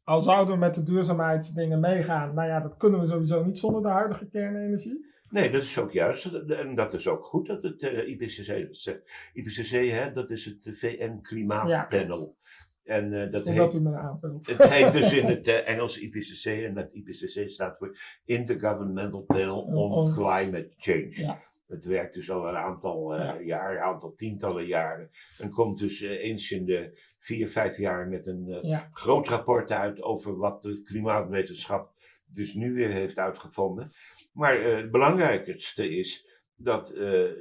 al 0.05 0.23
zouden 0.23 0.55
we 0.55 0.61
met 0.61 0.75
de 0.75 0.83
duurzaamheidsdingen 0.83 1.81
meegaan, 1.81 2.35
nou 2.35 2.49
ja, 2.49 2.61
dat 2.61 2.77
kunnen 2.77 3.01
we 3.01 3.07
sowieso 3.07 3.45
niet 3.45 3.59
zonder 3.59 3.83
de 3.83 3.89
huidige 3.89 4.29
kernenergie. 4.29 5.13
Nee, 5.31 5.51
dat 5.51 5.63
is 5.63 5.79
ook 5.79 5.93
juist. 5.93 6.25
En 6.49 6.75
dat 6.75 6.95
is 6.95 7.09
ook 7.09 7.25
goed 7.25 7.47
dat 7.47 7.63
het 7.63 7.83
IPCC 7.83 8.47
dat 8.47 8.77
zegt. 8.77 9.01
IPCC, 9.33 9.71
hè, 9.91 10.13
dat 10.13 10.31
is 10.31 10.45
het 10.45 10.79
VN 10.79 11.19
Klimaatpanel. 11.23 12.37
En 12.85 13.13
eh, 13.13 13.33
dat 13.33 13.49
heet, 13.49 13.75
u 13.75 13.81
me 13.81 13.97
aanvult. 13.97 14.47
het 14.47 14.69
heet 14.69 14.93
dus 14.93 15.13
in 15.13 15.25
het 15.35 15.49
eh, 15.49 15.69
Engels 15.69 15.99
IPCC. 15.99 16.45
En 16.45 16.75
dat 16.75 16.89
IPCC 16.93 17.51
staat 17.51 17.79
voor 17.79 17.99
Intergovernmental 18.25 19.23
Panel 19.23 19.61
on 19.63 19.93
On- 19.93 20.13
Climate 20.13 20.73
Change. 20.77 21.09
Ja. 21.11 21.43
Het 21.67 21.85
werkt 21.85 22.15
dus 22.15 22.31
al 22.31 22.49
een 22.49 22.57
aantal 22.57 23.15
eh 23.15 23.19
Ja. 23.25 23.41
jaar, 23.41 23.77
een 23.77 23.83
aantal 23.83 24.15
tientallen 24.15 24.67
jaren. 24.67 25.11
En 25.39 25.51
komt 25.51 25.79
dus 25.79 26.01
eens 26.01 26.51
in 26.51 26.65
de 26.65 26.99
vier, 27.21 27.49
vijf 27.51 27.77
jaar 27.77 28.09
met 28.09 28.27
een 28.27 28.59
Ja. 28.63 28.89
groot 28.93 29.29
rapport 29.29 29.71
uit 29.71 30.03
over 30.03 30.37
wat 30.37 30.63
de 30.63 30.83
klimaatwetenschap 30.83 31.93
dus 32.27 32.55
nu 32.55 32.75
weer 32.75 32.91
heeft 32.91 33.19
uitgevonden. 33.19 33.93
Maar 34.33 34.61
het 34.63 34.91
belangrijkste 34.91 35.89
is 35.97 36.27
dat 36.57 36.93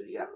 ja, 0.06 0.28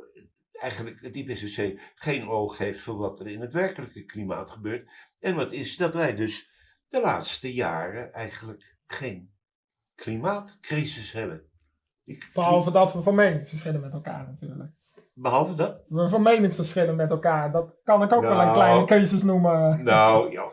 eigenlijk 0.60 1.00
het 1.00 1.14
IPCC 1.16 1.80
geen 1.94 2.28
oog 2.28 2.58
heeft 2.58 2.80
voor 2.80 2.96
wat 2.96 3.20
er 3.20 3.26
in 3.28 3.40
het 3.40 3.52
werkelijke 3.52 4.04
klimaat 4.04 4.50
gebeurt. 4.50 4.90
En 5.20 5.34
wat 5.36 5.52
is 5.52 5.76
dat 5.76 5.94
wij 5.94 6.14
dus 6.14 6.50
de 6.88 7.00
laatste 7.00 7.52
jaren 7.54 8.12
eigenlijk 8.12 8.76
geen 8.86 9.30
klimaatcrisis 9.94 11.12
hebben. 11.12 11.42
Die- 12.04 12.18
Behalve 12.34 12.70
dat 12.70 12.92
we 12.92 13.02
van 13.02 13.14
mening 13.14 13.48
verschillen 13.48 13.80
met 13.80 13.92
elkaar 13.92 14.26
natuurlijk. 14.26 14.70
Behalve 15.14 15.54
dat? 15.54 15.84
We 15.88 16.08
van 16.08 16.22
mening 16.22 16.54
verschillen 16.54 16.96
met 16.96 17.10
elkaar. 17.10 17.52
Dat 17.52 17.74
kan 17.84 18.02
ik 18.02 18.12
ook 18.12 18.20
wel 18.22 18.30
een 18.30 18.36
Nou. 18.36 18.52
kleine 18.54 18.84
crisis 18.84 19.22
noemen. 19.22 19.82
Nou, 19.84 20.30
ja, 20.32 20.44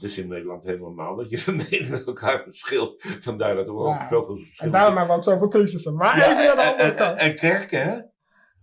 dus 0.00 0.18
in 0.18 0.28
Nederland 0.28 0.62
helemaal 0.64 1.16
dat 1.16 1.30
je 1.30 1.38
van 1.38 1.56
mening 1.70 1.88
met 1.88 2.06
elkaar 2.06 2.42
verschilt. 2.42 3.02
Vandaar 3.20 3.54
dat 3.54 3.66
er 3.68 3.74
ook 3.74 3.86
Ja. 3.86 4.08
zoveel 4.08 4.34
En 4.36 4.42
verschillen 4.42 4.72
daarom 4.72 4.96
hebben 4.96 5.14
we 5.14 5.20
ook 5.20 5.26
zoveel 5.28 5.48
crisissen. 5.48 5.96
Maar 5.96 6.16
Ja, 6.18 6.30
even 6.30 6.44
naar 6.44 6.56
de 6.56 6.62
en- 6.62 6.70
andere 6.70 6.88
en- 6.90 6.96
kant. 6.96 7.18
En 7.18 7.34
kerken, 7.34 7.82
hè? 7.82 8.00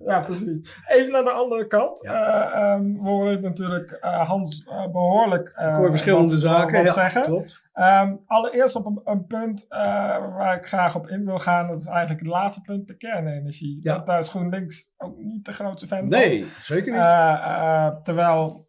Ja, 0.06 0.22
precies. 0.22 0.82
Even 0.88 1.12
naar 1.12 1.24
de 1.24 1.32
andere 1.32 1.68
kant. 1.68 2.00
Ja. 2.02 2.52
Ehm, 2.52 2.94
we 2.94 3.10
horen 3.10 3.42
natuurlijk 3.42 3.92
eh, 3.92 4.28
Hans 4.30 4.64
eh, 4.64 4.92
behoorlijk 4.92 5.50
eh, 5.56 5.80
verschillende 5.80 6.32
wat- 6.34 6.42
zaken. 6.42 6.78
wat 6.78 6.86
ja, 6.86 6.94
zeggen. 6.94 7.22
klopt. 7.24 7.70
Ehm, 7.74 8.16
allereerst 8.26 8.76
op 8.76 8.86
een, 8.86 9.02
een 9.04 9.26
punt 9.26 9.66
waar 9.70 10.56
ik 10.56 10.66
graag 10.68 10.96
op 10.96 11.08
in 11.08 11.26
wil 11.26 11.38
gaan. 11.40 11.68
Dat 11.68 11.80
is 11.80 11.86
eigenlijk 11.88 12.20
het 12.20 12.30
laatste 12.30 12.62
punt, 12.62 12.88
de 12.88 12.98
kernenergie. 12.98 13.78
Ja. 13.80 13.96
Dat, 13.96 14.06
daar 14.06 14.20
is 14.20 14.30
GroenLinks 14.30 14.94
ook 14.98 15.18
niet 15.18 15.46
de 15.46 15.54
grootste 15.54 15.88
fan 15.88 15.98
van. 16.00 16.08
Nee, 16.08 16.46
zeker 16.62 16.92
niet. 16.92 18.06
Terwijl, 18.06 18.68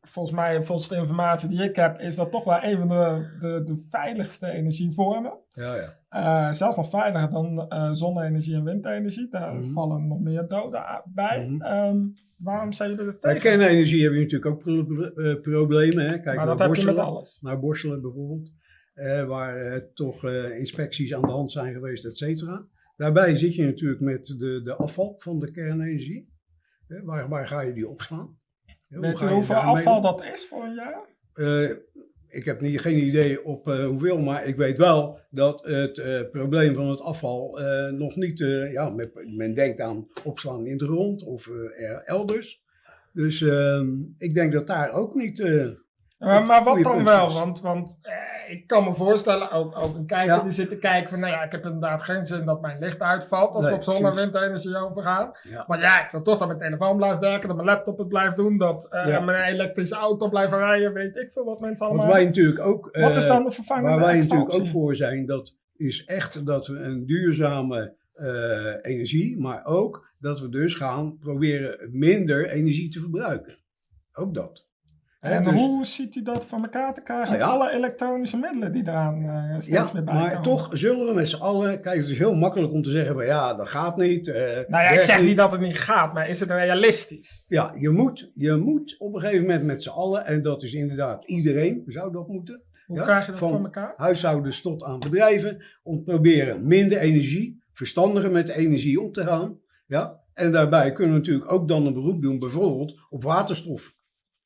volgens 0.00 0.34
mij, 0.36 0.62
volgens 0.62 0.88
de 0.88 0.96
informatie 0.96 1.48
die 1.48 1.62
ik 1.62 1.76
heb, 1.76 1.98
is 1.98 2.16
dat 2.16 2.30
toch 2.30 2.44
wel 2.44 2.62
een 2.62 2.78
van 2.78 2.88
de, 2.88 3.36
de, 3.38 3.62
de 3.64 3.86
veiligste 3.90 4.50
energievormen. 4.50 5.32
ja, 5.48 5.74
ja. 5.74 6.00
Eh, 6.12 6.52
zelfs 6.52 6.76
nog 6.76 6.88
veiliger 6.88 7.30
dan 7.30 7.68
eh, 7.68 7.92
zonne-energie 7.92 8.54
en 8.54 8.64
windenergie. 8.64 9.28
Daar 9.28 9.54
Mhm. 9.54 9.72
vallen 9.72 10.06
nog 10.08 10.20
meer 10.20 10.48
doden 10.48 11.02
bij. 11.14 11.46
Mhm. 11.48 11.62
Ehm, 11.62 11.98
waarom 12.38 12.72
zijn 12.72 12.90
jullie 12.90 13.04
er 13.04 13.16
Bij 13.20 13.34
tegen? 13.34 13.40
kernenergie 13.50 14.02
heb 14.02 14.12
je 14.12 14.18
natuurlijk 14.20 14.50
ook 14.54 14.58
pro- 14.58 15.02
eh, 15.04 15.40
problemen. 15.40 16.04
Hè. 16.04 16.10
Kijk 16.12 16.24
maar 16.24 16.34
naar 16.36 16.46
dat 16.46 16.58
heb 16.58 16.74
je 16.74 16.84
met 16.84 16.94
Borselen. 16.94 17.04
alles. 17.14 17.40
naar 17.40 17.60
Borselen 17.60 18.00
bijvoorbeeld, 18.02 18.52
waar 19.26 19.82
toch 19.94 20.24
inspecties 20.58 21.14
aan 21.14 21.22
de 21.22 21.30
hand 21.30 21.52
zijn 21.52 21.72
geweest, 21.72 22.04
et 22.04 22.16
cetera. 22.16 22.66
Daarbij 22.96 23.36
zit 23.36 23.54
je 23.54 23.64
natuurlijk 23.64 24.00
met 24.00 24.24
de, 24.38 24.60
de 24.62 24.74
afval 24.76 25.14
van 25.16 25.38
de 25.38 25.50
kernenergie. 25.52 26.30
Waar, 27.04 27.28
waar 27.28 27.46
ga 27.46 27.60
je 27.60 27.72
die 27.72 27.88
opslaan? 27.88 28.38
Hoe 28.88 29.00
Weet 29.00 29.18
je 29.18 29.26
hoeveel 29.26 29.56
afval 29.56 30.00
dat 30.00 30.24
is 30.24 30.46
voor 30.48 30.64
een 30.64 30.74
jaar? 30.74 31.00
Ik 32.32 32.44
heb 32.44 32.60
niet, 32.60 32.80
geen 32.80 33.06
idee 33.06 33.44
op 33.44 33.68
eh, 33.68 33.86
hoeveel, 33.86 34.18
maar 34.18 34.46
ik 34.46 34.56
weet 34.56 34.78
wel 34.78 35.18
dat 35.30 35.62
het 35.64 35.98
eh, 35.98 36.20
probleem 36.30 36.74
van 36.74 36.88
het 36.88 37.00
afval 37.00 37.60
eh, 37.60 37.92
nog 37.92 38.16
niet, 38.16 38.38
ja, 38.72 38.94
men, 39.26 39.54
denkt 39.54 39.80
aan 39.80 40.08
opslaan 40.24 40.66
in 40.66 40.76
de 40.76 40.84
grond 40.84 41.24
of 41.24 41.50
elders. 42.04 42.62
Dus 43.12 43.42
ehm, 43.42 43.88
ik 44.18 44.34
denk 44.34 44.52
dat 44.52 44.66
daar 44.66 44.92
ook 44.92 45.14
niet. 45.14 45.38
Maar, 46.22 46.64
wat 46.64 46.82
dan 46.82 47.04
wel? 47.04 47.32
Want, 47.32 47.60
want 47.60 47.98
eh, 48.02 48.12
ik 48.54 48.66
kan 48.66 48.84
me 48.84 48.94
voorstellen, 48.94 49.50
ook, 49.50 49.78
ook 49.78 49.94
een 49.94 50.06
kijker 50.06 50.34
Ja. 50.34 50.42
die 50.42 50.52
zit 50.52 50.70
te 50.70 50.78
kijken 50.78 51.10
van, 51.10 51.20
nou 51.20 51.32
ja, 51.32 51.42
ik 51.42 51.52
heb 51.52 51.64
inderdaad 51.64 52.02
geen 52.02 52.24
zin 52.24 52.44
dat 52.44 52.60
mijn 52.60 52.78
licht 52.78 53.00
uitvalt 53.00 53.54
als 53.54 53.62
Nee, 53.64 53.70
we 53.72 53.78
op 53.78 53.82
zonne- 53.84 54.08
en 54.08 54.14
windenergie 54.14 54.76
overgaan. 54.76 55.30
Ja. 55.50 55.64
Maar 55.66 55.80
ja, 55.80 56.04
ik 56.04 56.10
wil 56.10 56.22
toch 56.22 56.38
dat 56.38 56.46
mijn 56.48 56.60
telefoon 56.60 56.96
blijft 56.96 57.18
werken, 57.18 57.48
dat 57.48 57.56
mijn 57.56 57.68
laptop 57.68 57.98
het 57.98 58.08
blijft 58.08 58.36
doen, 58.36 58.58
dat 58.58 58.88
eh, 58.90 59.06
Ja. 59.08 59.20
mijn 59.20 59.52
elektrische 59.52 59.94
auto 59.96 60.28
blijft 60.28 60.52
rijden, 60.52 60.92
weet 60.92 61.16
ik 61.16 61.32
veel 61.32 61.44
wat 61.44 61.60
mensen 61.60 61.86
allemaal. 61.86 62.08
wij 62.08 62.24
natuurlijk 62.24 62.60
ook. 62.60 62.88
wat 62.92 63.16
is 63.16 63.24
eh, 63.24 63.30
dan 63.30 63.44
de 63.44 63.50
vervangende 63.50 63.88
Waar 63.90 64.00
wij 64.06 64.16
natuurlijk 64.16 64.54
ook 64.54 64.66
voor 64.66 64.96
zijn, 64.96 65.26
dat 65.26 65.56
is 65.76 66.04
echt 66.04 66.46
dat 66.46 66.66
we 66.66 66.78
een 66.78 67.06
duurzame 67.06 67.94
eh, 68.12 68.74
energie, 68.92 69.38
maar 69.40 69.64
ook 69.64 70.10
dat 70.18 70.40
we 70.40 70.48
dus 70.48 70.74
gaan 70.74 71.18
proberen 71.18 71.88
minder 71.90 72.48
energie 72.50 72.88
te 72.90 73.00
verbruiken. 73.00 73.58
Ook 74.12 74.34
dat. 74.34 74.70
Hè, 75.22 75.30
En 75.34 75.44
dus- 75.44 75.52
hoe 75.52 75.84
ziet 75.86 76.14
u 76.16 76.22
dat 76.22 76.46
voor 76.46 76.58
elkaar 76.58 76.94
te 76.94 77.02
krijgen 77.02 77.28
Nou 77.38 77.38
ja. 77.38 77.46
alle 77.46 77.72
elektronische 77.72 78.36
middelen 78.36 78.72
die 78.72 78.82
eraan 78.82 79.24
eh, 79.24 79.50
steeds 79.52 79.66
ja, 79.68 79.90
meer 79.92 80.04
bij 80.04 80.14
maar 80.14 80.28
komen? 80.28 80.42
toch 80.42 80.68
zullen 80.72 81.06
we 81.06 81.12
met 81.14 81.28
z'n 81.28 81.40
allen, 81.40 81.80
kijk 81.80 81.96
het 82.00 82.08
is 82.08 82.18
heel 82.18 82.34
makkelijk 82.34 82.72
om 82.72 82.82
te 82.82 82.90
zeggen 82.90 83.14
van 83.14 83.24
ja, 83.24 83.54
dat 83.54 83.68
gaat 83.68 83.96
niet. 83.96 84.28
eh, 84.28 84.42
Nou 84.44 84.66
ja, 84.84 84.88
ik 84.90 85.00
zeg 85.00 85.22
niet 85.22 85.36
dat 85.36 85.52
het 85.52 85.60
niet 85.60 85.78
gaat, 85.78 86.14
maar 86.14 86.28
is 86.28 86.40
het 86.40 86.50
realistisch? 86.50 87.44
Ja, 87.48 87.74
je 87.78 87.90
moet, 87.90 88.30
je 88.34 88.54
moet 88.56 88.94
op 88.98 89.14
een 89.14 89.20
gegeven 89.20 89.40
moment 89.46 89.64
met 89.64 89.82
z'n 89.82 89.88
allen, 89.90 90.26
en 90.26 90.42
dat 90.42 90.62
is 90.62 90.72
inderdaad 90.72 91.24
iedereen, 91.24 91.82
zou 91.86 92.12
dat 92.12 92.28
moeten, 92.28 92.62
Hoe 92.86 92.96
Ja, 92.96 93.02
krijg 93.02 93.24
je 93.24 93.30
dat 93.30 93.40
van- 93.40 93.48
voor 93.50 93.58
elkaar? 93.64 93.94
huishoudens 93.96 94.60
tot 94.60 94.84
aan 94.84 94.98
bedrijven, 94.98 95.64
om 95.82 95.96
te 95.96 96.02
proberen 96.02 96.66
minder 96.68 96.98
energie, 96.98 97.62
verstandiger 97.72 98.30
met 98.30 98.46
de 98.46 98.54
energie 98.54 99.00
om 99.00 99.12
te 99.12 99.22
gaan. 99.24 99.58
Ja? 99.86 100.20
En 100.34 100.52
daarbij 100.52 100.92
kunnen 100.92 101.12
we 101.12 101.18
natuurlijk 101.18 101.52
ook 101.52 101.68
dan 101.68 101.86
een 101.86 101.94
beroep 101.94 102.22
doen, 102.22 102.38
bijvoorbeeld 102.38 103.00
op 103.10 103.22
waterstof. 103.22 103.94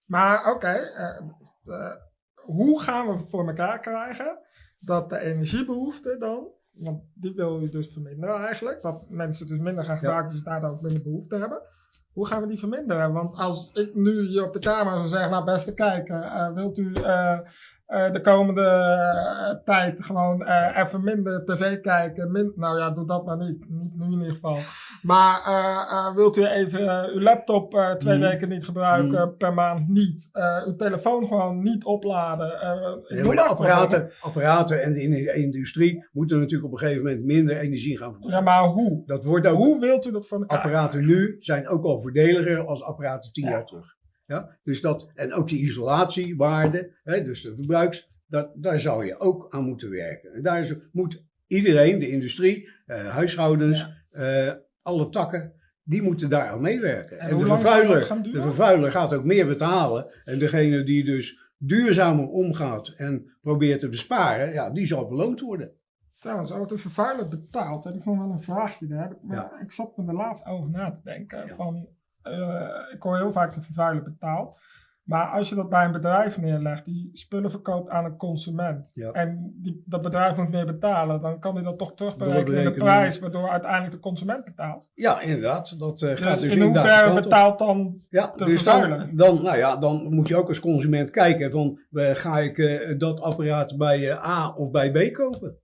Maar 0.07 0.51
oké, 0.55 0.73
eh, 0.73 1.19
eh, 1.65 1.95
hoe 2.35 2.83
gaan 2.83 3.07
we 3.07 3.25
voor 3.25 3.47
elkaar 3.47 3.81
krijgen 3.81 4.39
dat 4.79 5.11
de 5.11 5.19
energiebehoefte 5.19 6.17
dan, 6.19 6.49
want 6.73 7.03
die 7.15 7.35
wil 7.35 7.61
je 7.61 7.69
dus 7.69 7.93
verminderen 7.93 8.37
eigenlijk, 8.37 8.83
dat 8.83 9.11
mensen 9.11 9.47
dus 9.47 9.59
minder 9.59 9.85
gaan 9.85 9.99
gebruiken, 9.99 10.31
dus 10.33 10.43
daardoor 10.43 10.71
ook 10.71 10.81
minder 10.81 11.03
behoefte 11.03 11.37
hebben. 11.37 11.63
Hoe 12.13 12.27
gaan 12.27 12.43
we 12.43 12.49
die 12.49 12.59
verminderen? 12.59 13.13
Want 13.13 13.37
als 13.37 13.71
ik 13.73 13.95
nu 13.95 14.27
hier 14.27 14.47
op 14.47 14.53
de 14.53 14.59
kamer 14.59 14.93
zou 14.93 15.07
zeggen, 15.07 15.31
nou 15.31 15.45
beste 15.45 15.75
kijker, 15.75 16.23
eh, 16.23 16.53
wilt 16.53 16.79
u 16.79 16.93
eh, 17.87 18.13
de 18.13 18.21
komende 18.21 18.63
eh, 18.63 19.65
tijd 19.65 20.05
gewoon 20.05 20.43
eh, 20.47 20.83
even 20.85 21.05
minder 21.05 21.45
tv 21.45 21.81
kijken? 21.81 22.33
Min, 22.33 22.53
nou 22.57 22.79
ja, 22.79 22.91
doe 22.91 23.07
dat 23.07 23.25
maar 23.27 23.37
niet, 23.37 23.65
niet 23.69 23.97
nu 23.97 24.05
in 24.05 24.13
ieder 24.13 24.35
geval. 24.35 24.59
Maar 25.03 26.13
wilt 26.15 26.37
u 26.37 26.45
even 26.47 27.09
uw 27.15 27.21
laptop 27.21 27.95
twee 27.99 28.19
Mhm. 28.19 28.29
weken 28.29 28.49
niet 28.49 28.65
gebruiken, 28.65 29.37
per 29.37 29.55
maand 29.55 29.89
niet? 29.89 30.31
Uw 30.67 30.77
telefoon 30.77 31.27
gewoon 31.27 31.63
niet 31.63 31.85
opladen? 31.85 32.47
Ja, 32.47 33.23
de 33.35 33.43
apparaten, 33.49 34.11
apparaten 34.21 34.83
en 34.83 34.93
de 34.93 35.03
in- 35.03 35.35
industrie 35.43 36.09
moeten 36.13 36.39
natuurlijk 36.39 36.65
op 36.65 36.73
een 36.73 36.87
gegeven 36.87 37.03
moment 37.05 37.25
minder 37.25 37.57
energie 37.57 37.99
gaan 37.99 38.09
Ja, 38.09 38.13
verbruiken. 38.13 38.45
maar 38.45 38.63
hoe? 38.63 39.03
Dat 39.07 39.25
wordt 39.25 39.47
ook, 39.47 39.57
Hoe 39.57 39.81
wilt 39.81 40.07
u 40.07 40.13
dat 40.13 40.27
voor 40.29 40.39
elkaar? 40.41 40.59
apparaten 40.59 41.07
nu 41.07 41.37
zijn 41.39 41.69
ook 41.69 41.85
al 41.85 42.01
voordeliger 42.01 42.67
als 42.67 42.83
apparaten 42.83 43.33
tien 43.33 43.45
Ja. 43.45 43.51
jaar 43.51 43.65
terug. 43.65 43.95
Ja? 44.27 44.59
Dus 44.63 44.81
dat, 44.81 45.11
en 45.15 45.33
ook 45.33 45.49
die 45.49 45.61
isolatiewaarde, 45.61 46.93
hè, 47.05 47.23
dus 47.23 47.43
de 47.43 47.55
verbruiks, 47.55 48.11
dat, 48.27 48.51
daar 48.55 48.81
zou 48.81 49.05
je 49.07 49.19
ook 49.21 49.47
aan 49.51 49.65
moeten 49.65 49.91
werken. 49.91 50.33
En 50.33 50.43
daar 50.43 50.61
is, 50.61 50.75
moet 50.93 51.25
iedereen, 51.47 51.99
de 51.99 52.11
industrie, 52.11 52.69
eh, 52.87 53.09
huishoudens, 53.09 53.89
eh, 54.11 54.53
alle 54.83 55.09
takken, 55.09 55.53
die 55.83 56.03
moeten 56.03 56.29
daar 56.29 56.49
aan 56.49 56.61
meewerken. 56.61 57.19
En 57.19 57.31
En, 57.31 57.39
de, 57.39 57.45
vervuiler, 57.45 58.23
de 58.23 58.43
vervuiler 58.43 58.91
gaat 58.93 59.15
ook 59.15 59.25
meer 59.25 59.47
betalen. 59.47 60.13
En 60.25 60.39
degene 60.39 60.83
die 60.83 61.05
dus 61.05 61.39
duurzamer 61.59 62.29
omgaat 62.29 62.89
en 62.89 63.37
probeert 63.41 63.81
te 63.81 63.89
besparen, 63.89 64.53
ja, 64.53 64.71
die 64.71 64.87
zal 64.87 65.09
beloond 65.09 65.41
worden. 65.41 65.73
Trouwens, 66.19 66.53
over 66.53 66.69
de 66.69 66.79
vervuiler 66.79 67.29
betaald, 67.29 67.85
heb 67.85 67.95
ik 67.95 68.05
nog 68.05 68.19
wel 68.19 68.31
een 68.31 68.41
vraagje 68.41 68.87
daar. 68.87 69.17
Maar 69.23 69.37
Ja. 69.37 69.61
ik 69.61 69.73
zat 69.73 69.97
me 69.97 70.07
er 70.07 70.15
laatst 70.15 70.47
over 70.47 70.71
na 70.71 70.91
te 70.91 71.01
denken. 71.05 71.47
Ja. 71.47 71.55
Van, 71.55 71.89
eh, 72.27 72.95
ik 72.95 73.03
hoor 73.03 73.17
heel 73.17 73.33
vaak 73.33 73.55
de 73.55 73.63
vervuiler 73.63 74.03
betaald. 74.03 74.59
Maar 75.07 75.27
als 75.27 75.49
je 75.49 75.55
dat 75.55 75.69
bij 75.69 75.85
een 75.85 75.93
bedrijf 75.93 76.39
neerlegt, 76.39 76.85
die 76.85 77.11
spullen 77.13 77.51
verkoopt 77.51 77.89
aan 77.89 78.05
een 78.05 78.17
consument. 78.17 78.91
Ja. 78.95 79.11
En 79.11 79.55
die, 79.63 79.83
dat 79.85 80.03
bedrijf 80.03 80.37
moet 80.37 80.51
meer 80.51 80.67
betalen, 80.67 81.21
dan 81.21 81.41
kan 81.41 81.55
hij 81.55 81.65
dat 81.65 81.79
toch 81.79 81.95
terugberekenen 81.95 82.59
in 82.59 82.65
de 82.65 82.73
prijs, 82.73 83.19
waardoor 83.19 83.49
uiteindelijk 83.49 83.93
de 83.93 84.01
consument 84.01 84.45
betaalt. 84.45 84.91
Ja, 84.95 85.21
inderdaad. 85.21 85.79
Dat 85.79 86.03
eh, 86.03 86.17
gaat 86.17 86.31
Dus, 86.31 86.41
dus 86.41 86.55
in 86.55 86.63
hoeverre 86.63 87.15
betaalt 87.15 87.59
dan 87.59 88.01
Ja, 88.09 88.31
te 88.31 88.45
dus 88.45 88.63
dan, 88.63 89.11
dan, 89.13 89.43
nou 89.43 89.57
ja, 89.57 89.77
dan 89.77 90.15
moet 90.15 90.29
je 90.29 90.37
ook 90.37 90.49
als 90.49 90.61
consument 90.61 91.11
kijken 91.11 91.51
van 91.51 91.81
eh, 91.93 92.15
ga 92.15 92.39
ik 92.39 92.95
dat 92.99 93.21
apparaat 93.21 93.77
bij 93.77 94.13
A 94.13 94.55
of 94.57 94.71
bij 94.71 94.91
B 94.91 95.13
kopen. 95.13 95.59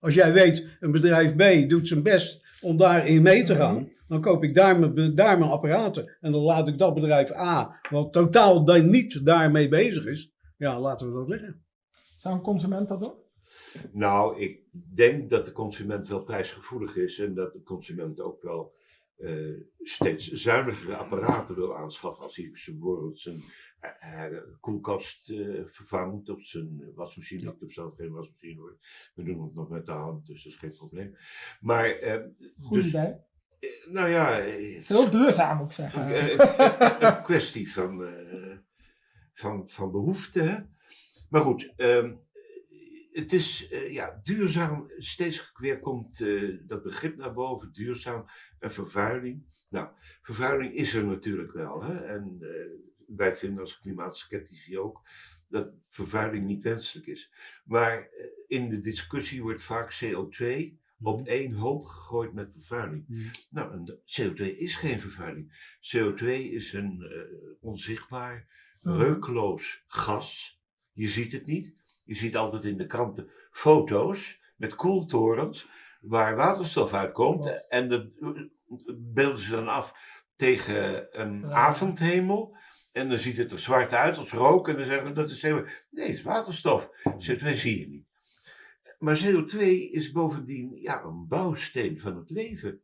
Als 0.00 0.14
jij 0.14 0.32
weet, 0.32 0.76
een 0.80 0.92
bedrijf 0.92 1.34
B 1.36 1.68
doet 1.68 1.88
zijn 1.88 2.02
best 2.02 2.58
om 2.60 2.76
daarin 2.76 3.22
mee 3.22 3.42
te 3.42 3.54
gaan, 3.54 3.88
dan 4.08 4.20
koop 4.20 4.44
ik 4.44 4.54
daar 4.54 4.78
mijn, 4.78 5.14
daar 5.14 5.38
mijn 5.38 5.50
apparaten. 5.50 6.16
En 6.20 6.32
dan 6.32 6.40
laat 6.40 6.68
ik 6.68 6.78
dat 6.78 6.94
bedrijf 6.94 7.32
A, 7.32 7.80
wat 7.90 8.12
totaal 8.12 8.64
da- 8.64 8.76
niet 8.76 9.24
daarmee 9.24 9.68
bezig 9.68 10.06
is, 10.06 10.32
ja, 10.56 10.80
laten 10.80 11.06
we 11.08 11.14
dat 11.18 11.28
liggen. 11.28 11.64
zou 12.16 12.34
een 12.34 12.40
consument 12.40 12.88
dat 12.88 13.00
doen? 13.00 13.14
Nou, 13.92 14.40
ik 14.40 14.60
denk 14.94 15.30
dat 15.30 15.44
de 15.44 15.52
consument 15.52 16.08
wel 16.08 16.22
prijsgevoelig 16.22 16.96
is 16.96 17.18
en 17.18 17.34
dat 17.34 17.52
de 17.52 17.62
consument 17.62 18.20
ook 18.20 18.42
wel 18.42 18.74
eh, 19.16 19.56
steeds 19.82 20.30
zuinigere 20.32 20.96
apparaten 20.96 21.54
wil 21.54 21.76
aanschaffen 21.76 22.24
als 22.24 22.36
hij 22.36 22.50
zijn 22.52 22.78
bijvoorbeeld 22.78 23.18
zijn 23.20 23.42
eh, 23.80 24.24
eh, 24.24 24.32
koelkast 24.60 25.30
eh, 25.30 25.60
vervangt 25.66 26.28
of 26.28 26.42
zijn 26.44 26.92
wasmachine. 26.94 27.42
Ja. 27.42 27.50
Ik 27.50 27.60
heb 27.60 27.72
zelf 27.72 27.94
geen 27.96 28.10
wasmachine 28.12 28.60
hoor. 28.60 28.76
We 29.14 29.22
doen 29.22 29.42
het 29.42 29.54
nog 29.54 29.68
met 29.68 29.86
de 29.86 29.92
hand, 29.92 30.26
dus 30.26 30.42
dat 30.42 30.52
is 30.52 30.58
geen 30.58 30.74
probleem. 30.76 31.16
Maar, 31.60 31.90
eh, 31.90 32.20
Goed 32.60 32.74
dus, 32.74 32.86
idee. 32.86 33.14
Eh, 33.58 33.68
nou 33.92 34.08
ja, 34.08 34.38
eh, 34.40 34.74
Het 34.74 34.86
heel 34.88 35.10
duurzaam, 35.10 35.56
moet 35.56 35.66
ik 35.66 35.72
zeggen. 35.72 36.08
eh, 36.14 36.96
een 37.16 37.22
kwestie 37.22 37.72
van, 37.72 38.04
eh, 38.06 38.56
van, 39.34 39.68
van 39.68 39.90
behoefte. 39.90 40.66
Maar 41.30 41.40
goed, 41.42 41.72
ehm, 41.76 42.14
het 43.12 43.32
is 43.32 43.68
eh, 43.68 43.92
ja, 43.92 44.20
duurzaam. 44.22 44.90
Steeds 44.98 45.52
weer 45.58 45.80
komt 45.80 46.20
eh, 46.20 46.58
dat 46.62 46.82
begrip 46.82 47.16
naar 47.16 47.32
boven: 47.32 47.72
duurzaam 47.72 48.24
en 48.58 48.72
vervuiling. 48.72 49.64
Nou, 49.68 49.88
vervuiling 50.22 50.74
is 50.74 50.94
er 50.94 51.04
natuurlijk 51.04 51.52
wel. 51.52 51.82
Hè? 51.82 51.94
En 52.04 52.38
eh, 52.40 52.48
wij 53.16 53.36
vinden 53.36 53.60
als 53.60 53.78
klimaatskeptici 53.80 54.78
ook 54.78 55.08
dat 55.48 55.68
vervuiling 55.90 56.46
niet 56.46 56.62
wenselijk 56.62 57.06
is. 57.06 57.32
Maar 57.64 57.98
eh, 57.98 58.26
in 58.46 58.68
de 58.68 58.80
discussie 58.80 59.42
wordt 59.42 59.62
vaak 59.62 60.00
CO2 60.04 60.74
op 61.02 61.26
één 61.26 61.52
hoop 61.52 61.84
gegooid 61.84 62.32
met 62.32 62.50
vervuiling. 62.52 63.04
Mhm. 63.08 63.28
Nou, 63.50 63.72
en 63.72 63.84
de- 63.84 64.00
CO2 64.04 64.56
is 64.58 64.74
geen 64.74 65.00
vervuiling. 65.00 65.76
CO2 65.80 66.26
is 66.50 66.72
een 66.72 67.02
eh, 67.02 67.18
onzichtbaar, 67.60 68.48
Mhm. 68.82 68.96
reukloos 68.98 69.84
gas. 69.86 70.60
Je 70.92 71.08
ziet 71.08 71.32
het 71.32 71.46
niet. 71.46 71.74
Je 72.04 72.14
ziet 72.14 72.36
altijd 72.36 72.64
in 72.64 72.76
de 72.76 72.86
kranten 72.86 73.30
foto's 73.50 74.40
met 74.56 74.74
koeltorens 74.74 75.68
waar 76.00 76.36
waterstof 76.36 76.92
uitkomt. 76.92 77.42
Klopt. 77.44 77.68
En 77.68 77.88
dat 77.88 78.06
eh, 78.20 78.30
beelden 78.98 79.38
ze 79.38 79.50
dan 79.50 79.68
af 79.68 79.94
tegen 80.36 81.06
een 81.20 81.40
Ja. 81.40 81.48
avondhemel. 81.50 82.56
En 82.92 83.08
dan 83.08 83.18
ziet 83.18 83.36
het 83.36 83.52
er 83.52 83.58
zwart 83.58 83.92
uit 83.92 84.16
als 84.16 84.30
rook. 84.32 84.68
En 84.68 84.76
dan 84.76 84.86
zeggen 84.86 85.06
we 85.06 85.12
dat 85.12 85.30
is 85.30 85.46
CO2. 85.46 85.68
Nee, 85.90 86.06
het 86.06 86.16
is 86.16 86.22
waterstof. 86.22 86.88
CO2 87.18 87.54
zie 87.56 87.78
je 87.78 87.88
niet. 87.88 88.05
Maar 89.06 89.24
CO2 89.24 89.58
is 89.90 90.10
bovendien 90.10 90.80
ja, 90.80 91.02
een 91.02 91.26
bouwsteen 91.28 92.00
van 92.00 92.16
het 92.16 92.30
leven. 92.30 92.80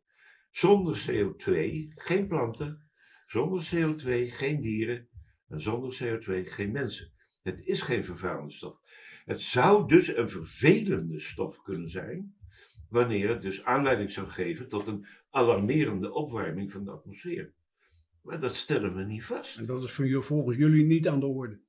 Zonder 0.51 1.05
CO2 1.11 1.55
geen 1.95 2.27
planten, 2.27 2.91
zonder 3.27 3.71
CO2 3.75 4.09
geen 4.27 4.61
dieren 4.61 5.09
en 5.49 5.61
zonder 5.61 5.99
CO2 6.03 6.47
geen 6.49 6.73
mensen. 6.73 7.13
Het 7.41 7.61
is 7.65 7.81
geen 7.83 8.05
vervuilende 8.05 8.53
stof. 8.53 8.79
Het 9.25 9.41
zou 9.41 9.89
dus 9.89 10.17
een 10.17 10.31
vervelende 10.31 11.21
stof 11.21 11.63
kunnen 11.63 11.91
zijn, 11.91 12.35
wanneer 12.89 13.29
het 13.29 13.43
dus 13.43 13.65
aanleiding 13.65 14.11
zou 14.11 14.29
geven 14.29 14.69
tot 14.69 14.87
een 14.87 15.07
alarmerende 15.31 16.13
opwarming 16.13 16.73
van 16.73 16.85
de 16.85 16.91
atmosfeer. 16.91 17.53
Maar 18.21 18.41
dat 18.41 18.57
stellen 18.57 18.95
we 18.95 19.03
niet 19.03 19.25
vast. 19.25 19.57
En 19.57 19.67
dat 19.67 19.83
is 19.83 19.93
voor 19.93 20.25
volgens 20.25 20.57
jullie 20.57 20.85
niet 20.85 21.09
aan 21.09 21.21
de 21.21 21.27
orde. 21.27 21.61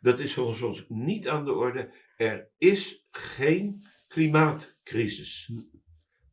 Dat 0.00 0.18
is 0.18 0.34
volgens 0.34 0.62
ons 0.62 0.86
niet 0.88 1.28
aan 1.28 1.44
de 1.44 1.52
orde. 1.52 2.04
Er 2.16 2.48
is 2.58 3.06
geen 3.10 3.86
klimaatcrisis. 4.08 5.52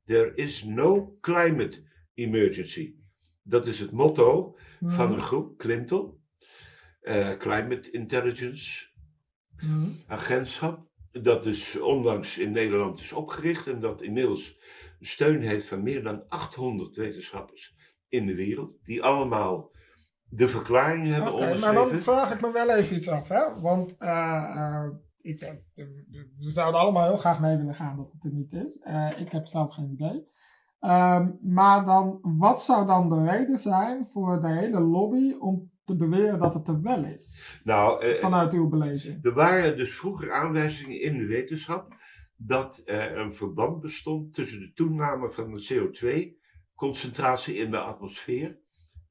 There 0.06 0.36
is 0.36 0.64
no 0.64 1.18
climate 1.22 1.84
emergency. 2.14 2.96
Dat 3.44 3.68
is 3.68 3.80
het 3.80 3.92
motto 3.92 4.58
van 4.80 5.14
een 5.14 5.22
groep, 5.22 5.58
Clinton, 5.58 6.22
eh, 7.02 7.38
Climate 7.38 7.92
Intelligence 7.92 8.92
Mhm. 9.62 9.90
Agentschap. 10.08 10.92
Dat 11.12 11.44
dus 11.44 11.80
onlangs 11.80 12.38
in 12.38 12.52
Nederland 12.52 13.00
is 13.00 13.14
opgericht 13.14 13.68
en 13.68 13.80
dat 13.80 14.02
inmiddels 14.02 14.58
steun 15.00 15.42
heeft 15.42 15.68
van 15.68 15.84
meer 15.84 16.04
dan 16.04 16.24
800 16.28 16.96
wetenschappers 16.96 17.76
in 18.08 18.26
de 18.26 18.36
wereld, 18.36 18.78
die 18.84 19.04
allemaal 19.04 19.72
de 20.24 20.48
verklaring 20.48 21.08
hebben 21.08 21.34
Oké, 21.34 21.58
maar 21.60 21.74
dan 21.74 22.00
vraag 22.00 22.34
ik 22.34 22.42
me 22.42 22.52
wel 22.52 22.70
even 22.76 22.96
iets 22.96 23.08
af, 23.08 23.28
hè? 23.28 23.62
Want 23.62 23.98
eh, 23.98 24.52
eh, 24.56 24.90
ik 25.24 25.40
denk, 25.40 25.62
eh, 25.76 25.86
we 26.38 26.50
zouden 26.50 26.82
allemaal 26.82 27.08
heel 27.08 27.18
graag 27.18 27.40
mee 27.40 27.58
willen 27.58 27.76
gaan 27.76 27.98
dat 27.98 28.12
het 28.12 28.24
er 28.24 28.32
niet 28.38 28.54
is. 28.54 28.80
Eh, 28.80 29.20
ik 29.20 29.32
heb 29.32 29.48
zelf 29.48 29.74
geen 29.74 29.92
idee. 29.92 30.28
Ehm, 30.80 31.32
maar 31.42 31.86
dan, 31.86 32.20
wat 32.22 32.62
zou 32.62 32.86
dan 32.88 33.10
de 33.10 33.24
reden 33.30 33.58
zijn 33.58 34.06
voor 34.06 34.42
de 34.42 34.48
hele 34.52 34.80
lobby 34.80 35.34
om 35.40 35.72
te 35.86 35.96
beweren 35.96 36.40
dat 36.40 36.54
het 36.54 36.68
er 36.68 36.82
wel 36.82 37.04
is? 37.06 37.40
Nou, 37.64 38.06
eh, 38.06 38.22
Vanuit 38.22 38.54
uw 38.54 38.70
beleving. 38.70 39.26
Er 39.26 39.34
waren 39.34 39.78
dus 39.78 39.96
vroeger 39.98 40.34
aanwijzingen 40.34 41.02
in 41.02 41.18
de 41.18 41.26
wetenschap 41.26 41.94
dat 42.36 42.82
er 42.86 43.18
een 43.18 43.36
verband 43.36 43.80
bestond 43.82 44.34
tussen 44.34 44.60
de 44.60 44.72
toename 44.74 45.32
van 45.32 45.54
de 45.54 45.66
CO2-concentratie 45.74 47.56
in 47.56 47.72
de 47.72 47.80
atmosfeer 47.80 48.58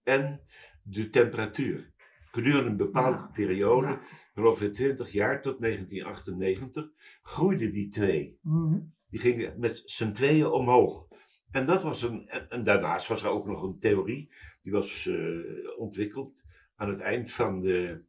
en 0.03 0.41
de 0.83 1.09
temperatuur. 1.09 1.91
Gedurende 2.31 2.71
een 2.71 2.77
bepaalde 2.77 3.17
Ja. 3.19 3.31
periode, 3.33 3.87
Ja. 3.87 3.99
Van 4.35 4.47
ongeveer 4.47 4.73
20 4.73 5.13
jaar 5.13 5.43
tot 5.43 5.61
1998, 5.61 6.91
groeiden 7.23 7.73
die 7.73 7.89
twee. 7.89 8.39
Mhm. 8.43 8.79
Die 9.09 9.21
gingen 9.21 9.55
met 9.59 9.83
z'n 9.85 10.13
tweeën 10.13 10.47
omhoog. 10.47 11.07
En, 11.51 11.67
dat 11.67 11.83
was 11.83 12.03
een, 12.03 12.29
en, 12.29 12.51
en 12.51 12.63
daarnaast 12.63 13.09
was 13.09 13.23
er 13.23 13.29
ook 13.29 13.47
nog 13.47 13.63
een 13.63 13.79
theorie, 13.79 14.33
die 14.63 14.73
was 14.73 15.07
eh, 15.07 15.79
ontwikkeld 15.79 16.45
aan 16.77 16.89
het 16.89 17.01
eind 17.01 17.31
van 17.31 17.61
de 17.61 18.05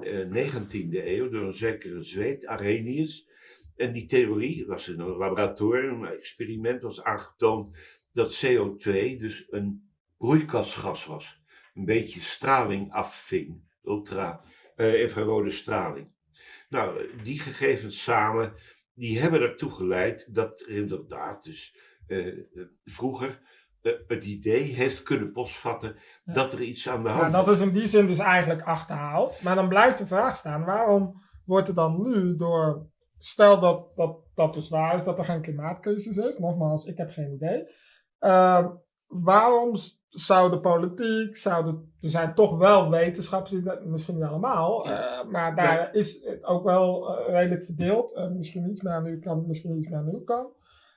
eh, 0.00 0.52
19e 0.52 1.06
eeuw 1.06 1.28
door 1.28 1.46
een 1.46 1.54
zekere 1.54 2.02
Zweed, 2.02 2.46
Arrhenius. 2.46 3.28
En 3.76 3.92
die 3.92 4.06
theorie 4.06 4.66
was 4.66 4.88
in 4.88 5.00
een 5.00 5.16
laboratorium, 5.16 6.02
een 6.02 6.12
experiment, 6.12 6.82
was 6.82 7.02
aangetoond 7.02 7.76
dat 8.12 8.44
CO2 8.44 8.92
dus 9.18 9.46
een 9.50 9.90
broeikasgas 10.16 11.06
was. 11.06 11.42
Een 11.74 11.84
beetje 11.84 12.20
straling 12.20 12.92
afving, 12.92 13.62
ultra 13.84 14.44
eh, 14.76 15.00
infrarode 15.00 15.50
straling. 15.50 16.12
Nou, 16.68 17.00
die 17.22 17.38
gegevens 17.38 18.02
samen, 18.02 18.52
die 18.94 19.20
hebben 19.20 19.40
ertoe 19.40 19.70
geleid 19.70 20.34
dat 20.34 20.60
er 20.60 20.68
inderdaad 20.68 21.42
dus 21.42 21.76
eh, 22.06 22.38
vroeger 22.84 23.40
eh, 23.82 23.92
het 24.06 24.24
idee 24.24 24.62
heeft 24.62 25.02
kunnen 25.02 25.32
postvatten 25.32 25.96
Ja. 26.24 26.32
dat 26.32 26.52
er 26.52 26.62
iets 26.62 26.88
aan 26.88 27.02
de 27.02 27.08
Ja, 27.08 27.14
hand 27.14 27.32
dat 27.32 27.48
is 27.48 27.60
in 27.60 27.72
die 27.72 27.86
zin 27.86 28.06
dus 28.06 28.18
eigenlijk 28.18 28.62
achterhaald. 28.62 29.42
Maar 29.42 29.54
dan 29.54 29.68
blijft 29.68 29.98
de 29.98 30.06
vraag 30.06 30.36
staan, 30.36 30.64
waarom 30.64 31.22
wordt 31.44 31.68
er 31.68 31.74
dan 31.74 32.02
nu 32.02 32.36
door... 32.36 32.92
Stel 33.18 33.60
dat 33.60 33.96
dat, 33.96 34.18
dat 34.34 34.54
dus 34.54 34.68
waar 34.68 34.94
is, 34.94 35.04
dat 35.04 35.18
er 35.18 35.24
geen 35.24 35.42
klimaatcrisis 35.42 36.16
is. 36.16 36.38
Nogmaals, 36.38 36.84
ik 36.84 36.96
heb 36.96 37.10
geen 37.10 37.32
idee. 37.32 37.64
Waarom 39.06 39.76
zou 40.14 40.50
de 40.50 40.60
politiek, 40.60 41.36
zou 41.36 41.64
de, 41.64 41.70
er 42.00 42.10
zijn 42.10 42.34
toch 42.34 42.58
wel 42.58 42.90
wetenschappers, 42.90 43.52
die 43.52 43.62
dat- 43.62 43.84
misschien 43.84 44.14
niet 44.14 44.24
allemaal, 44.24 44.90
eh, 44.90 45.24
maar 45.30 45.56
daar 45.56 45.94
is 45.94 46.22
het 46.24 46.44
ook 46.44 46.64
wel 46.64 47.18
eh, 47.18 47.32
redelijk 47.32 47.64
verdeeld. 47.64 48.12
Eh, 48.14 48.30
misschien 48.30 48.70
iets 48.70 48.82
meer 48.82 48.92
aan 48.92 49.04
uw 49.06 49.18
kant, 49.20 49.46
misschien 49.46 49.76
iets 49.78 49.88
meer 49.88 49.98
aan 49.98 50.08
uw 50.12 50.24
kant. 50.24 50.52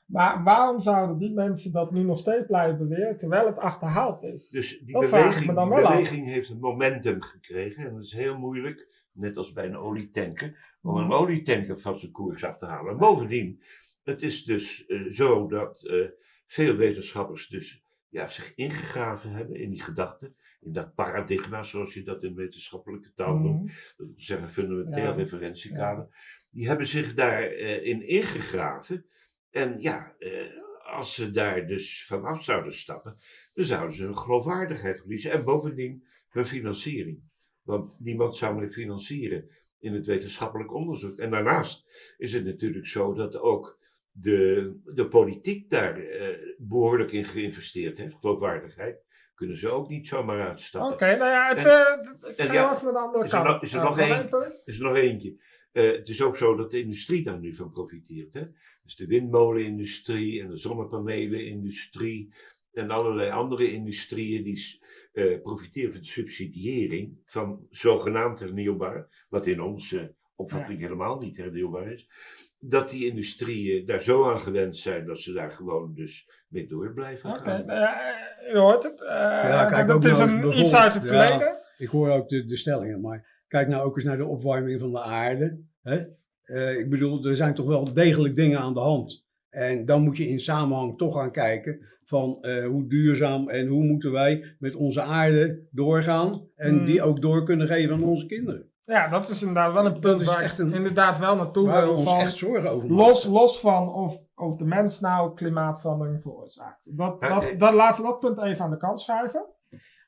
Maar 0.05 0.43
waarom 0.43 0.79
zouden 0.81 1.17
die 1.17 1.33
mensen 1.33 1.71
dat 1.71 1.91
nu 1.91 2.03
nog 2.03 2.19
steeds 2.19 2.45
blijven 2.45 2.77
beweren, 2.77 3.17
terwijl 3.17 3.45
het 3.45 3.57
achterhaald 3.57 4.23
is? 4.23 4.49
Dus 4.49 4.79
die 4.79 4.93
Dat 4.93 5.01
beweging, 5.01 5.45
me 5.47 5.53
beweging 5.67 6.27
heeft 6.27 6.49
een 6.49 6.59
momentum 6.59 7.21
gekregen. 7.21 7.85
En 7.87 7.93
dat 7.93 8.03
is 8.03 8.13
heel 8.13 8.37
moeilijk, 8.37 9.05
net 9.11 9.37
als 9.37 9.51
bij 9.51 9.65
een 9.65 9.77
olietanker, 9.77 10.77
om 10.81 10.93
Mhm. 10.93 11.03
een 11.03 11.11
olietanker 11.17 11.79
van 11.79 11.99
zijn 11.99 12.11
koers 12.11 12.43
af 12.43 12.57
te 12.57 12.65
halen. 12.65 12.91
En 12.91 12.97
bovendien, 12.97 13.61
het 14.03 14.21
is 14.21 14.43
dus 14.43 14.85
zo 15.09 15.47
dat 15.47 15.91
veel 16.47 16.75
wetenschappers 16.75 17.47
dus 17.47 17.83
ja, 18.09 18.27
zich 18.27 18.55
ingegraven 18.55 19.31
hebben 19.31 19.55
in 19.55 19.69
die 19.69 19.81
gedachten. 19.81 20.35
In 20.59 20.71
dat 20.73 20.95
paradigma, 20.95 21.63
zoals 21.63 21.93
je 21.93 22.03
dat 22.03 22.23
in 22.23 22.35
wetenschappelijke 22.35 23.13
taal 23.13 23.37
noemt. 23.37 23.63
Mhm. 23.63 23.73
Dat 23.97 24.07
wil 24.07 24.13
zeggen 24.17 24.49
fundamenteel 24.49 25.03
Ja. 25.03 25.11
referentiekader. 25.11 26.07
Die 26.49 26.67
hebben 26.67 26.87
zich 26.87 27.13
daarin 27.13 27.83
in 27.83 28.07
ingegraven. 28.07 29.05
En 29.49 29.81
ja, 29.81 30.15
eh, 30.19 30.45
als 30.83 31.15
ze 31.15 31.31
daar 31.31 31.67
dus 31.67 32.05
vanaf 32.05 32.43
zouden 32.43 32.73
stappen, 32.73 33.17
dan 33.53 33.65
zouden 33.65 33.95
ze 33.95 34.03
hun 34.03 34.17
geloofwaardigheid 34.17 34.99
verliezen. 34.99 35.31
En 35.31 35.43
bovendien 35.43 36.07
hun 36.29 36.45
financiering. 36.45 37.21
Want 37.61 37.99
niemand 37.99 38.35
zou 38.37 38.59
meer 38.59 38.71
financieren 38.71 39.49
in 39.79 39.93
het 39.93 40.05
wetenschappelijk 40.05 40.73
onderzoek. 40.73 41.17
En 41.17 41.31
daarnaast 41.31 41.85
is 42.17 42.33
het 42.33 42.45
natuurlijk 42.45 42.87
zo 42.87 43.13
dat 43.13 43.37
ook 43.37 43.79
de, 44.21 44.73
de 44.93 45.07
politiek 45.07 45.69
daar 45.69 45.97
eh, 45.99 46.37
behoorlijk 46.57 47.11
in 47.11 47.23
geïnvesteerd 47.25 47.97
heeft. 47.97 48.15
Geloofwaardigheid 48.19 49.05
kunnen 49.35 49.57
ze 49.57 49.69
ook 49.69 49.89
niet 49.89 50.07
zomaar 50.07 50.47
uitstappen. 50.47 50.93
Oké, 50.93 51.05
nou 51.17 51.31
ja, 51.31 51.47
het, 51.55 51.65
En- 52.37 52.45
ga 52.45 52.53
ja, 52.53 52.71
naar 52.83 52.93
de 52.93 52.99
andere 52.99 53.25
is 53.25 53.31
er 53.31 53.43
nog- 53.43 53.61
is 53.61 53.73
er 53.73 53.79
Eh, 53.79 53.85
nog? 53.85 53.99
Er 53.99 54.61
is 54.65 54.77
er 54.77 54.83
nog 54.83 54.95
eentje. 54.95 55.35
Eh, 55.71 55.91
het 55.91 56.09
is 56.09 56.21
ook 56.21 56.37
zo 56.37 56.55
dat 56.55 56.71
de 56.71 56.79
industrie 56.81 57.23
daar 57.23 57.39
nu 57.39 57.55
van 57.55 57.71
profiteert. 57.71 58.33
Hè? 58.33 58.41
Dus 58.83 58.95
de 58.95 59.05
windmolenindustrie 59.07 60.41
en 60.41 60.49
de 60.49 60.57
zonnepanelenindustrie 60.57 62.33
en 62.71 62.89
allerlei 62.91 63.29
andere 63.31 63.71
industrieën 63.71 64.43
die 64.43 64.79
eh, 65.11 65.41
profiteren 65.41 65.91
van 65.91 66.01
de 66.01 66.07
subsidiëring 66.07 67.17
van 67.25 67.67
zogenaamd 67.69 68.39
hernieuwbaar, 68.39 69.25
wat 69.29 69.45
in 69.47 69.61
onze 69.61 70.15
opvatting 70.35 70.79
helemaal 70.79 71.19
niet 71.19 71.37
hernieuwbaar 71.37 71.91
is. 71.91 72.07
Dat 72.59 72.89
die 72.89 73.05
industrieën 73.05 73.85
daar 73.85 74.01
zo 74.03 74.29
aan 74.29 74.39
gewend 74.39 74.77
zijn 74.77 75.05
dat 75.05 75.19
ze 75.19 75.33
daar 75.33 75.51
gewoon 75.51 75.93
dus 75.93 76.29
mee 76.47 76.67
door 76.67 76.93
blijven 76.93 77.29
Oké, 77.29 77.39
gaan. 77.39 77.63
ja, 77.65 77.99
eh, 78.45 78.51
je 78.53 78.57
hoort 78.57 78.83
het. 78.83 79.03
eh, 79.03 79.67
kijk, 79.67 79.87
dat 79.87 80.05
is 80.05 80.17
nou 80.17 80.29
een, 80.29 80.59
iets 80.59 80.75
uit 80.75 80.93
het 80.93 81.03
ja. 81.03 81.07
verleden. 81.09 81.57
Ik 81.77 81.87
hoor 81.87 82.09
ook 82.09 82.29
de, 82.29 82.43
de 82.45 82.57
stellingen, 82.57 83.01
maar 83.01 83.43
kijk 83.47 83.67
nou 83.67 83.85
ook 83.85 83.95
eens 83.95 84.05
naar 84.05 84.17
de 84.17 84.25
opwarming 84.25 84.79
van 84.79 84.91
de 84.91 85.01
aarde. 85.01 85.61
Hè? 85.81 86.05
Eh, 86.43 86.77
ik 86.79 86.89
bedoel, 86.89 87.25
er 87.25 87.35
zijn 87.35 87.53
toch 87.53 87.67
wel 87.67 87.93
degelijk 87.93 88.35
dingen 88.35 88.59
aan 88.59 88.73
de 88.73 88.79
hand. 88.79 89.25
En 89.49 89.85
dan 89.85 90.01
moet 90.03 90.17
je 90.17 90.27
in 90.27 90.39
samenhang 90.39 90.97
toch 90.97 91.13
gaan 91.15 91.31
kijken 91.31 91.87
van 92.03 92.37
eh, 92.41 92.65
hoe 92.65 92.87
duurzaam 92.87 93.49
en 93.49 93.67
hoe 93.67 93.83
moeten 93.83 94.11
wij 94.11 94.55
met 94.59 94.75
onze 94.75 95.01
aarde 95.01 95.67
doorgaan. 95.71 96.47
En 96.55 96.75
Hmm. 96.75 96.85
die 96.85 97.01
ook 97.01 97.21
door 97.21 97.43
kunnen 97.43 97.67
geven 97.67 97.95
aan 97.95 98.03
onze 98.03 98.25
kinderen. 98.25 98.71
Ja, 98.87 99.07
dat 99.07 99.29
is 99.29 99.41
inderdaad 99.41 99.73
wel 99.73 99.85
een 99.85 99.99
punt 99.99 100.23
waar 100.23 100.43
ik 100.43 100.57
een- 100.57 100.73
inderdaad 100.73 101.17
wel 101.17 101.35
naartoe 101.35 101.67
Waar 101.67 101.79
we 101.81 101.87
wil. 101.87 101.95
ons 101.95 102.03
Van, 102.09 102.19
echt 102.19 102.37
zorgen 102.37 102.69
over 102.71 102.87
maken. 102.89 102.95
los, 103.05 103.25
los 103.25 103.59
van 103.59 103.93
of, 103.93 104.19
of 104.35 104.55
de 104.55 104.65
mens 104.65 104.99
nou 104.99 105.33
klimaatverandering 105.33 106.21
veroorzaakt. 106.21 106.97
Dat, 106.97 107.15
Ja, 107.19 107.39
dat, 107.39 107.59
dat, 107.59 107.73
laten 107.73 108.01
we 108.03 108.07
dat 108.09 108.19
punt 108.19 108.41
even 108.41 108.63
aan 108.63 108.71
de 108.71 108.77
kant 108.77 108.99
schuiven. 109.01 109.45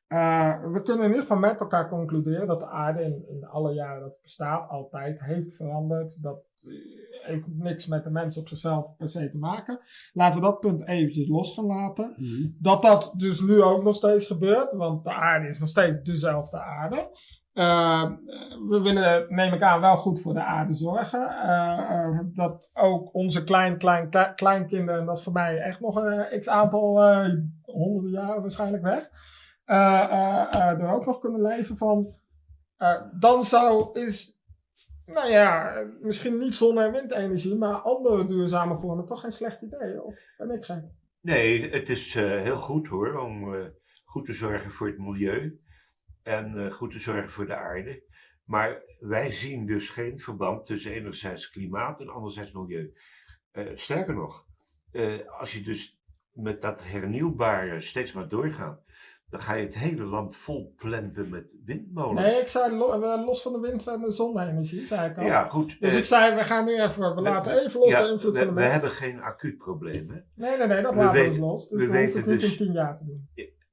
Eh, 0.07 0.63
we 0.71 0.81
kunnen 0.81 1.03
in 1.03 1.09
ieder 1.09 1.21
geval 1.21 1.37
met 1.37 1.59
elkaar 1.59 1.89
concluderen 1.89 2.47
dat 2.47 2.59
de 2.59 2.67
aarde 2.69 3.03
in, 3.03 3.25
in 3.29 3.45
alle 3.45 3.73
jaren 3.73 4.01
dat 4.01 4.09
het 4.11 4.21
bestaat 4.21 4.69
altijd 4.69 5.19
heeft 5.19 5.55
veranderd. 5.55 6.21
Dat 6.23 6.37
eh, 6.61 6.71
heeft 7.27 7.45
niks 7.47 7.87
met 7.87 8.03
de 8.03 8.09
mens 8.09 8.37
op 8.37 8.47
zichzelf 8.47 8.95
per 8.97 9.09
se 9.09 9.29
te 9.29 9.37
maken. 9.37 9.79
Laten 10.13 10.39
we 10.39 10.45
dat 10.45 10.59
punt 10.59 10.87
eventjes 10.87 11.27
los 11.27 11.53
gaan 11.53 11.65
laten. 11.65 12.13
Mhm. 12.17 12.47
Dat 12.59 12.81
dat 12.81 13.13
dus 13.17 13.41
nu 13.41 13.61
ook 13.61 13.83
nog 13.83 13.95
steeds 13.95 14.25
gebeurt, 14.27 14.73
want 14.73 15.03
de 15.03 15.13
aarde 15.13 15.47
is 15.47 15.59
nog 15.59 15.69
steeds 15.69 16.01
dezelfde 16.01 16.59
aarde. 16.59 17.09
Eh, 17.59 18.11
we 18.69 18.81
willen, 18.81 19.25
neem 19.29 19.53
ik 19.53 19.61
aan, 19.61 19.81
wel 19.81 19.97
goed 19.97 20.21
voor 20.21 20.33
de 20.33 20.43
aarde 20.43 20.73
zorgen. 20.73 21.27
Eh, 21.29 21.91
eh, 21.91 22.19
dat 22.33 22.69
ook 22.73 23.13
onze 23.13 23.43
klein, 23.43 23.77
klein, 23.77 24.09
klein- 24.09 24.35
kleinkinderen, 24.35 24.99
en 24.99 25.05
dat 25.05 25.17
is 25.17 25.23
voor 25.23 25.33
mij 25.33 25.57
echt 25.57 25.79
nog 25.79 25.95
een 25.95 26.39
x 26.39 26.49
aantal 26.49 27.03
honderden 27.61 28.11
jaren 28.11 28.41
waarschijnlijk 28.41 28.83
weg, 28.83 29.09
er 30.79 30.91
ook 30.91 31.05
nog 31.05 31.19
kunnen 31.19 31.41
leven 31.41 31.77
van. 31.77 32.15
dan 33.19 33.43
zou 33.43 33.99
is, 33.99 34.39
nou 35.05 35.29
ja, 35.29 35.71
misschien 36.01 36.37
niet 36.37 36.55
zonne- 36.55 36.83
en 36.83 36.91
windenergie, 36.91 37.57
maar 37.57 37.75
andere 37.75 38.25
duurzame 38.25 38.79
vormen 38.79 39.05
toch 39.05 39.21
geen 39.21 39.31
slecht 39.31 39.61
idee. 39.61 40.03
Of 40.03 40.15
ben 40.37 40.51
ik 40.51 40.65
gek? 40.65 40.83
Nee, 41.21 41.69
het 41.71 41.89
is 41.89 42.13
heel 42.13 42.57
goed 42.57 42.87
hoor, 42.87 43.17
om 43.17 43.55
goed 44.05 44.25
te 44.25 44.33
zorgen 44.33 44.71
voor 44.71 44.87
het 44.87 44.97
milieu 44.97 45.59
en 46.23 46.65
eh, 46.65 46.71
goed 46.73 46.91
te 46.91 46.99
zorgen 46.99 47.31
voor 47.31 47.45
de 47.45 47.55
aarde. 47.55 48.03
Maar 48.45 48.81
wij 48.99 49.31
zien 49.31 49.65
dus 49.65 49.89
geen 49.89 50.19
verband 50.19 50.65
tussen 50.65 50.91
enerzijds 50.91 51.49
klimaat 51.49 51.99
en 51.99 52.09
anderzijds 52.09 52.51
milieu. 52.51 52.93
Eh, 53.51 53.65
sterker 53.75 54.13
nog, 54.13 54.45
eh, 54.91 55.39
als 55.39 55.53
je 55.53 55.61
dus 55.61 55.99
met 56.33 56.61
dat 56.61 56.83
hernieuwbare 56.83 57.81
steeds 57.81 58.13
maar 58.13 58.27
doorgaat, 58.27 58.81
dan 59.29 59.41
ga 59.41 59.53
je 59.53 59.65
het 59.65 59.75
hele 59.75 60.03
land 60.03 60.35
vol 60.35 60.73
met 61.27 61.47
windmolens. 61.65 62.21
Nee, 62.21 62.39
ik 62.41 62.47
zei 62.47 62.75
lo- 62.77 63.23
los 63.25 63.41
van 63.41 63.53
de 63.53 63.59
wind 63.59 63.87
en 63.87 64.01
de 64.01 64.11
zonne-energie, 64.11 64.85
zei 64.85 65.09
ik 65.09 65.17
al. 65.17 65.25
ja, 65.25 65.47
goed. 65.49 65.79
Dus 65.79 65.91
eh, 65.91 65.97
ik 65.97 66.03
zei, 66.05 66.35
we 66.35 66.43
gaan 66.43 66.65
nu 66.65 66.81
even, 66.81 67.01
we 67.01 67.15
we- 67.15 67.21
laten 67.21 67.65
even 67.65 67.79
los 67.79 67.89
ja, 67.89 68.01
de 68.03 68.11
invloed 68.11 68.31
we, 68.33 68.37
van 68.37 68.47
de 68.47 68.53
we 68.53 68.59
wind. 68.59 68.71
hebben 68.71 68.89
geen 68.91 69.21
acuut 69.21 69.57
probleem. 69.57 70.09
Hè? 70.09 70.19
Nee, 70.35 70.57
nee, 70.57 70.67
nee, 70.67 70.81
dat 70.81 70.93
we 70.93 70.99
laten 70.99 71.23
we 71.23 71.29
dus 71.29 71.37
los. 71.37 71.67
Dus 71.67 71.85
we 71.85 71.91
we 71.91 71.99
hoeven 71.99 72.17
het 72.19 72.29
niet 72.29 72.39
dus- 72.39 72.51
in 72.51 72.57
tien 72.57 72.73
jaar 72.73 72.97
te 72.97 73.05
doen. 73.05 73.29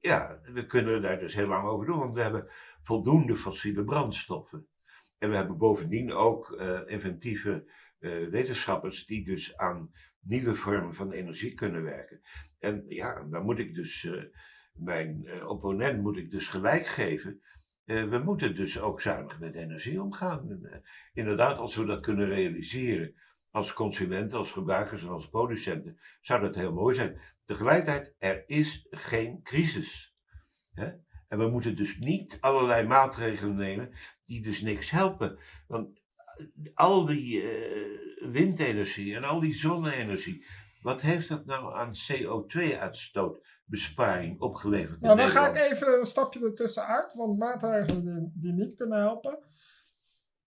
Ja, 0.07 0.39
we 0.53 0.65
kunnen 0.65 1.01
daar 1.01 1.19
dus 1.19 1.33
heel 1.33 1.47
lang 1.47 1.67
over 1.67 1.85
doen, 1.85 1.99
want 1.99 2.15
we 2.15 2.21
hebben 2.21 2.47
voldoende 2.83 3.35
fossiele 3.35 3.83
brandstoffen. 3.83 4.67
En 5.17 5.29
we 5.29 5.35
hebben 5.35 5.57
bovendien 5.57 6.11
ook 6.11 6.51
eh, 6.51 6.79
inventieve 6.85 7.71
eh, 7.99 8.27
wetenschappers 8.27 9.05
die 9.05 9.25
dus 9.25 9.57
aan 9.57 9.91
nieuwe 10.19 10.55
vormen 10.55 10.95
van 10.95 11.11
energie 11.11 11.53
kunnen 11.53 11.83
werken. 11.83 12.21
En 12.59 12.83
ja, 12.87 13.27
dan 13.29 13.43
moet 13.43 13.59
ik 13.59 13.75
dus 13.75 14.05
eh, 14.05 14.23
mijn 14.73 15.43
opponent 15.47 16.01
moet 16.01 16.17
ik 16.17 16.31
dus 16.31 16.47
gelijk 16.47 16.85
geven. 16.85 17.41
We 17.83 18.21
moeten 18.23 18.55
dus 18.55 18.79
ook 18.79 19.01
zuinig 19.01 19.39
met 19.39 19.55
energie 19.55 20.01
omgaan. 20.01 20.69
Inderdaad, 21.13 21.57
als 21.57 21.75
we 21.75 21.85
dat 21.85 22.01
kunnen 22.01 22.27
realiseren 22.27 23.15
als 23.51 23.73
consumenten, 23.73 24.37
als 24.37 24.51
gebruikers 24.51 25.01
en 25.01 25.09
als 25.09 25.29
producenten, 25.29 25.99
zou 26.21 26.41
dat 26.41 26.55
heel 26.55 26.73
mooi 26.73 26.95
zijn. 26.95 27.21
Tegelijkertijd, 27.45 28.15
er 28.17 28.43
is 28.47 28.87
geen 28.89 29.41
crisis. 29.43 30.15
Hè? 30.73 30.91
En 31.27 31.37
we 31.37 31.47
moeten 31.47 31.75
dus 31.75 31.97
niet 31.97 32.37
allerlei 32.39 32.87
maatregelen 32.87 33.55
nemen 33.55 33.91
die 34.25 34.41
dus 34.41 34.61
niks 34.61 34.89
helpen. 34.89 35.39
Want 35.67 36.01
al 36.73 37.05
die 37.05 37.41
eh, 37.41 38.27
windenergie 38.31 39.15
en 39.15 39.23
al 39.23 39.39
die 39.39 39.55
zonne-energie, 39.55 40.45
wat 40.81 41.01
heeft 41.01 41.29
dat 41.29 41.45
nou 41.45 41.75
aan 41.75 41.93
CO2-uitstootbesparing 41.93 44.41
opgeleverd? 44.41 45.01
Nou, 45.01 45.17
dan 45.17 45.27
ga 45.27 45.49
ik 45.49 45.71
even 45.71 45.97
een 45.97 46.05
stapje 46.05 46.45
ertussen 46.45 46.85
uit, 46.85 47.13
want 47.13 47.37
maatregelen 47.37 48.03
die, 48.03 48.31
die 48.33 48.53
niet 48.53 48.75
kunnen 48.75 48.99
helpen. 48.99 49.39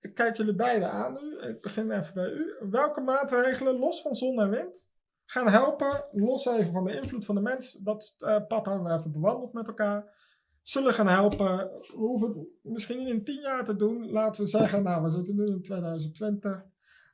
Ik 0.01 0.15
kijk 0.15 0.37
jullie 0.37 0.55
beiden 0.55 0.91
aan 0.91 1.13
nu. 1.13 1.39
Ik 1.49 1.61
begin 1.61 1.91
even 1.91 2.15
bij 2.15 2.31
u. 2.31 2.55
Welke 2.71 3.01
maatregelen, 3.01 3.79
los 3.79 4.03
van 4.03 4.15
zon 4.15 4.41
en 4.41 4.51
wind, 4.51 4.89
gaan 5.25 5.49
helpen, 5.49 6.05
los 6.13 6.47
even 6.47 6.73
van 6.73 6.85
de 6.85 6.97
invloed 6.97 7.25
van 7.25 7.35
de 7.35 7.41
mens, 7.41 7.73
dat 7.73 8.15
eh, 8.19 8.47
pad 8.49 8.67
hebben 8.67 8.85
we 8.85 8.99
even 8.99 9.13
bewandeld 9.13 9.53
met 9.53 9.69
elkaar, 9.69 10.19
zullen 10.63 10.93
gaan 10.93 11.09
helpen. 11.09 11.57
We 11.57 11.93
hoeven 11.97 12.29
het 12.29 12.49
misschien 12.63 13.07
in 13.07 13.25
tien 13.25 13.41
jaar 13.41 13.65
te 13.65 13.77
doen. 13.77 14.11
Laten 14.11 14.43
we 14.43 14.49
zeggen, 14.49 14.83
nou, 14.83 15.03
we 15.03 15.11
zitten 15.11 15.37
nu 15.37 15.47
in 15.47 15.63
2020. 15.63 16.65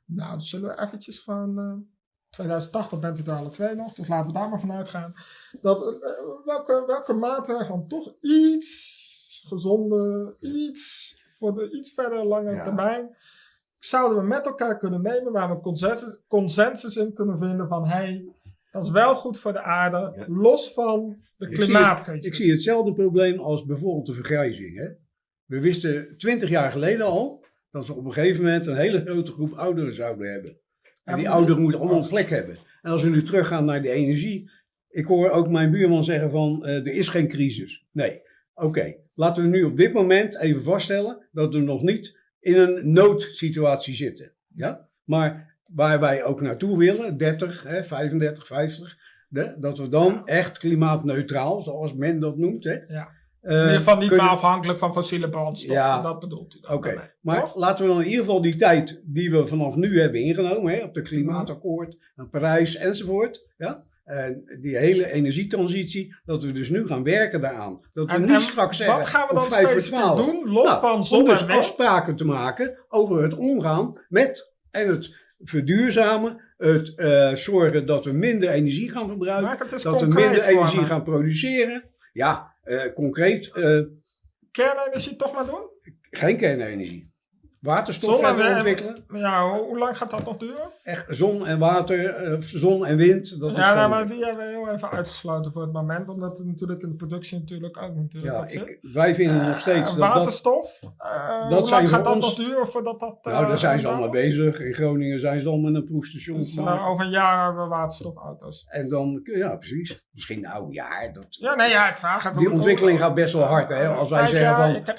Nou, 0.05 0.39
zullen 0.39 0.69
we 0.69 0.81
eventjes 0.81 1.19
gewoon... 1.19 1.59
eh, 1.59 1.95
2080 2.29 2.99
bent 2.99 3.19
u 3.19 3.23
er 3.23 3.37
alle 3.37 3.49
twee 3.49 3.75
nog, 3.75 3.93
dus 3.93 4.07
laten 4.07 4.31
we 4.31 4.37
daar 4.37 4.49
maar 4.49 4.59
vanuit 4.59 4.89
gaan. 4.89 5.13
Dat, 5.61 6.01
eh, 6.01 6.45
welke, 6.45 6.83
welke 6.87 7.13
maatregelen 7.13 7.87
toch 7.87 8.15
iets 8.21 9.45
gezonder, 9.47 10.35
iets 10.39 11.15
voor 11.37 11.53
de 11.55 11.71
iets 11.71 11.93
verder 11.93 12.25
lange 12.25 12.51
Ja. 12.53 12.63
termijn 12.63 13.15
zouden 13.77 14.17
we 14.17 14.23
met 14.27 14.45
elkaar 14.45 14.77
kunnen 14.77 15.01
nemen 15.01 15.31
waar 15.31 15.49
we 15.55 15.59
consensus, 15.61 16.19
consensus 16.27 16.95
in 16.95 17.13
kunnen 17.13 17.37
vinden 17.37 17.67
van 17.67 17.87
hey, 17.87 18.25
dat 18.71 18.83
is 18.83 18.89
wel 18.91 19.15
goed 19.15 19.39
voor 19.39 19.53
de 19.53 19.61
aarde, 19.61 20.13
Ja. 20.17 20.25
los 20.27 20.73
van 20.73 21.17
de 21.37 21.47
Ik 21.47 21.55
zie 21.55 21.63
het- 21.65 21.73
klimaatcrisis. 21.73 22.25
Ik 22.27 22.35
zie 22.35 22.51
hetzelfde 22.51 22.93
probleem 22.93 23.39
als 23.39 23.65
bijvoorbeeld 23.65 24.05
de 24.05 24.13
vergrijzing. 24.13 24.77
Hè? 24.77 24.87
We 25.45 25.61
wisten 25.61 26.17
twintig 26.17 26.49
jaar 26.49 26.71
geleden 26.71 27.05
al 27.05 27.45
dat 27.71 27.87
we 27.87 27.93
op 27.93 28.05
een 28.05 28.13
gegeven 28.13 28.43
moment 28.43 28.65
een 28.65 28.75
hele 28.75 29.01
grote 29.05 29.31
groep 29.31 29.53
ouderen 29.53 29.93
zouden 29.93 30.31
hebben. 30.31 30.57
En 31.03 31.17
die 31.17 31.29
ouderen 31.29 31.61
moeten 31.61 31.79
allemaal 31.79 32.01
een 32.01 32.07
plek 32.09 32.29
hebben. 32.29 32.57
En 32.81 32.91
als 32.91 33.03
we 33.03 33.09
nu 33.09 33.23
teruggaan 33.23 33.65
naar 33.65 33.81
de 33.81 33.89
energie. 33.89 34.49
Ik 34.89 35.05
hoor 35.05 35.29
ook 35.29 35.49
mijn 35.49 35.71
buurman 35.71 36.03
zeggen 36.03 36.31
van 36.31 36.65
eh, 36.65 36.75
er 36.75 36.87
is 36.93 37.07
geen 37.07 37.27
crisis. 37.27 37.85
Nee, 37.91 38.21
oké. 38.65 38.95
Laten 39.13 39.43
we 39.43 39.49
nu 39.49 39.63
op 39.63 39.77
dit 39.77 39.93
moment 39.93 40.39
even 40.39 40.63
vaststellen 40.63 41.27
dat 41.31 41.53
we 41.53 41.59
nog 41.59 41.81
niet 41.81 42.19
in 42.39 42.55
een 42.57 42.91
noodsituatie 42.93 43.95
zitten. 43.95 44.31
Ja? 44.55 44.87
Maar 45.03 45.55
waar 45.65 45.99
wij 45.99 46.23
ook 46.23 46.41
naartoe 46.41 46.77
willen, 46.77 47.17
30, 47.17 47.63
hè, 47.63 47.83
35, 47.83 48.47
50, 48.47 48.97
de- 49.29 49.55
dat 49.59 49.77
we 49.77 49.89
dan 49.89 50.27
echt 50.27 50.57
klimaatneutraal, 50.57 51.61
zoals 51.61 51.93
men 51.93 52.19
dat 52.19 52.37
noemt. 52.37 52.63
Hè, 52.63 52.73
Ja. 52.73 53.09
eh, 53.41 53.55
in 53.55 53.61
ieder 53.61 53.77
geval 53.77 53.97
niet 53.97 54.07
kunnen- 54.07 54.25
meer 54.25 54.33
afhankelijk 54.35 54.79
van 54.79 54.93
fossiele 54.93 55.29
brandstoffen, 55.29 55.85
Ja. 55.85 56.01
dat 56.01 56.19
bedoelt 56.19 56.55
u 56.55 56.59
dan. 56.61 56.73
Oké, 56.75 57.09
maar 57.21 57.39
toch? 57.39 57.55
laten 57.55 57.85
we 57.85 57.91
dan 57.91 58.01
in 58.01 58.07
ieder 58.09 58.25
geval 58.25 58.41
die 58.41 58.55
tijd 58.55 59.01
die 59.05 59.31
we 59.31 59.47
vanaf 59.47 59.75
nu 59.75 59.99
hebben 59.99 60.21
ingenomen, 60.21 60.73
hè, 60.73 60.83
op 60.83 60.93
de 60.93 61.01
klimaatakkoord, 61.01 61.97
aan 62.15 62.29
Parijs 62.29 62.75
enzovoort, 62.75 63.45
ja, 63.57 63.83
en 64.07 64.57
die 64.61 64.77
hele 64.77 65.11
energietransitie, 65.11 66.15
dat 66.25 66.43
we 66.43 66.51
dus 66.51 66.69
nu 66.69 66.87
gaan 66.87 67.03
werken 67.03 67.41
daaraan. 67.41 67.79
Dat 67.93 68.09
we 68.11 68.15
En- 68.17 68.21
niet 68.21 68.31
en 68.31 68.41
straks 68.41 68.77
zeggen, 68.77 68.97
Wat 68.97 69.07
gaan 69.07 69.27
we 69.27 69.33
dan 69.33 69.51
specifiek 69.51 69.93
12. 69.93 70.25
doen, 70.25 70.49
los 70.49 70.65
Nou, 70.65 70.79
van 70.79 70.95
om 70.95 71.03
zon 71.03 71.25
dus 71.25 71.47
afspraken 71.47 72.15
te 72.15 72.25
maken 72.25 72.85
over 72.89 73.23
het 73.23 73.33
omgaan 73.33 74.01
met 74.09 74.53
en 74.71 74.87
het 74.87 75.15
verduurzamen 75.39 76.41
het 76.57 76.95
eh, 76.95 77.35
zorgen 77.35 77.85
dat 77.85 78.05
we 78.05 78.11
minder 78.11 78.49
energie 78.49 78.89
gaan 78.91 79.07
verbruiken, 79.07 79.69
dat 79.83 79.99
we 80.01 80.05
minder 80.07 80.43
energie 80.43 80.79
me. 80.79 80.85
gaan 80.85 81.03
produceren. 81.03 81.83
Ja, 82.13 82.55
eh, 82.63 82.93
concreet, 82.93 83.51
eh, 83.51 83.79
Kernenergie 84.51 85.15
toch 85.15 85.33
maar 85.33 85.45
doen? 85.45 85.69
geen 86.11 86.37
kernenergie. 86.37 87.11
Waterstof 87.61 88.19
verder 88.19 88.53
ontwikkelen. 88.55 89.03
Ja, 89.13 89.49
hoe, 89.49 89.65
hoe 89.67 89.77
lang 89.77 89.97
gaat 89.97 90.11
dat 90.11 90.25
nog 90.25 90.37
duren? 90.37 90.71
Echt 90.83 91.05
zon 91.09 91.47
en 91.47 91.59
water, 91.59 92.05
eh, 92.15 92.35
zon 92.39 92.85
en 92.85 92.97
wind. 92.97 93.39
Dat 93.39 93.51
is 93.51 93.57
ja, 93.57 93.61
nou, 93.61 93.73
gewoon- 93.75 93.89
maar 93.89 94.07
die 94.07 94.25
hebben 94.25 94.45
we 94.45 94.51
heel 94.51 94.69
even 94.69 94.91
uitgesloten 94.91 95.51
voor 95.51 95.61
het 95.61 95.71
moment. 95.73 96.09
Omdat 96.09 96.37
het 96.37 96.47
natuurlijk 96.47 96.81
in 96.81 96.89
de 96.89 96.95
productie 96.95 97.39
natuurlijk 97.39 97.81
ook 97.81 97.95
natuurlijk 97.95 98.49
ja, 98.49 98.61
ik, 98.61 98.77
wij 98.81 99.15
vinden 99.15 99.47
nog 99.47 99.59
steeds 99.59 99.89
Eh, 99.89 99.95
dat 99.95 100.05
dat... 100.05 100.13
waterstof? 100.15 100.79
eh, 100.97 101.49
dat 101.49 101.59
hoe 101.59 101.67
zijn 101.67 101.81
lang 101.81 101.93
gaat 101.95 102.03
dat 102.05 102.15
ons- 102.15 102.25
nog 102.37 102.47
duren 102.47 102.67
voordat 102.67 102.99
dat... 102.99 103.17
Nou, 103.23 103.47
daar 103.47 103.57
zijn 103.57 103.79
ze 103.79 103.87
al 103.87 103.93
mee 103.95 104.03
gedaan 104.05 104.21
is? 104.23 104.35
bezig. 104.37 104.59
In 104.59 104.73
Groningen 104.73 105.19
zijn 105.19 105.41
ze 105.41 105.49
al 105.49 105.57
met 105.57 105.75
een 105.75 105.83
proefstation. 105.85 106.37
Dus 106.37 106.59
over 106.59 107.05
een 107.05 107.11
jaar 107.11 107.45
hebben 107.45 107.63
we 107.63 107.69
waterstofauto's. 107.69 108.65
En 108.69 108.89
dan, 108.89 109.19
ja, 109.23 109.55
precies. 109.55 110.05
Misschien 110.11 110.41
nou, 110.41 110.73
ja, 110.73 110.87
dat, 111.13 111.25
Ja, 111.29 111.55
nee, 111.55 111.69
ja, 111.69 111.89
ik 111.89 111.97
vraag 111.97 112.23
het. 112.23 112.35
die 112.35 112.51
ontwikkeling 112.51 112.99
gaat 112.99 113.13
best 113.13 113.33
wel 113.33 113.43
hard. 113.43 113.69
Hè? 113.69 113.87
Als 113.87 114.09
wij 114.09 114.27
zeggen 114.27 114.55
van 114.55 114.95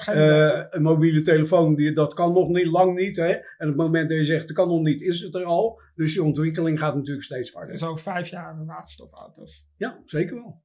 een 0.69 0.81
mobiele 0.81 1.21
telefoon, 1.21 1.75
die, 1.75 1.93
dat 1.93 2.13
kan 2.13 2.33
nog 2.33 2.47
niet, 2.49 2.65
lang 2.65 2.95
niet. 2.95 3.15
Hè? 3.17 3.29
En 3.31 3.41
op 3.57 3.67
het 3.67 3.75
moment 3.75 4.09
dat 4.09 4.17
je 4.17 4.23
zegt, 4.25 4.41
het 4.41 4.51
kan 4.51 4.67
nog 4.67 4.81
niet, 4.81 5.01
is 5.01 5.21
het 5.21 5.35
er 5.35 5.43
al. 5.43 5.81
Dus 5.95 6.13
die 6.13 6.23
ontwikkeling 6.23 6.79
gaat 6.79 6.95
natuurlijk 6.95 7.25
steeds 7.25 7.51
harder. 7.51 7.87
Over 7.87 8.03
vijf 8.03 8.27
jaar 8.27 8.57
we 8.57 8.65
waterstofauto's. 8.65 9.67
Ja, 9.77 10.01
zeker 10.05 10.35
wel. 10.35 10.61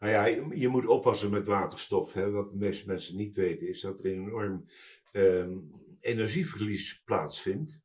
Nou 0.00 0.12
ja, 0.12 0.24
je, 0.24 0.48
je 0.54 0.68
moet 0.68 0.86
oppassen 0.86 1.30
met 1.30 1.46
waterstof. 1.46 2.12
Hè. 2.12 2.30
Wat 2.30 2.50
de 2.50 2.56
meeste 2.56 2.86
mensen 2.86 3.16
niet 3.16 3.36
weten 3.36 3.68
is 3.68 3.80
dat 3.80 3.98
er 3.98 4.06
een 4.06 4.12
enorm 4.12 4.68
ehm, 5.12 5.56
energieverlies 6.00 7.02
plaatsvindt. 7.04 7.80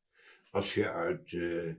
Als 0.52 0.74
je 0.74 0.92
uit 0.92 1.34
eh, 1.34 1.74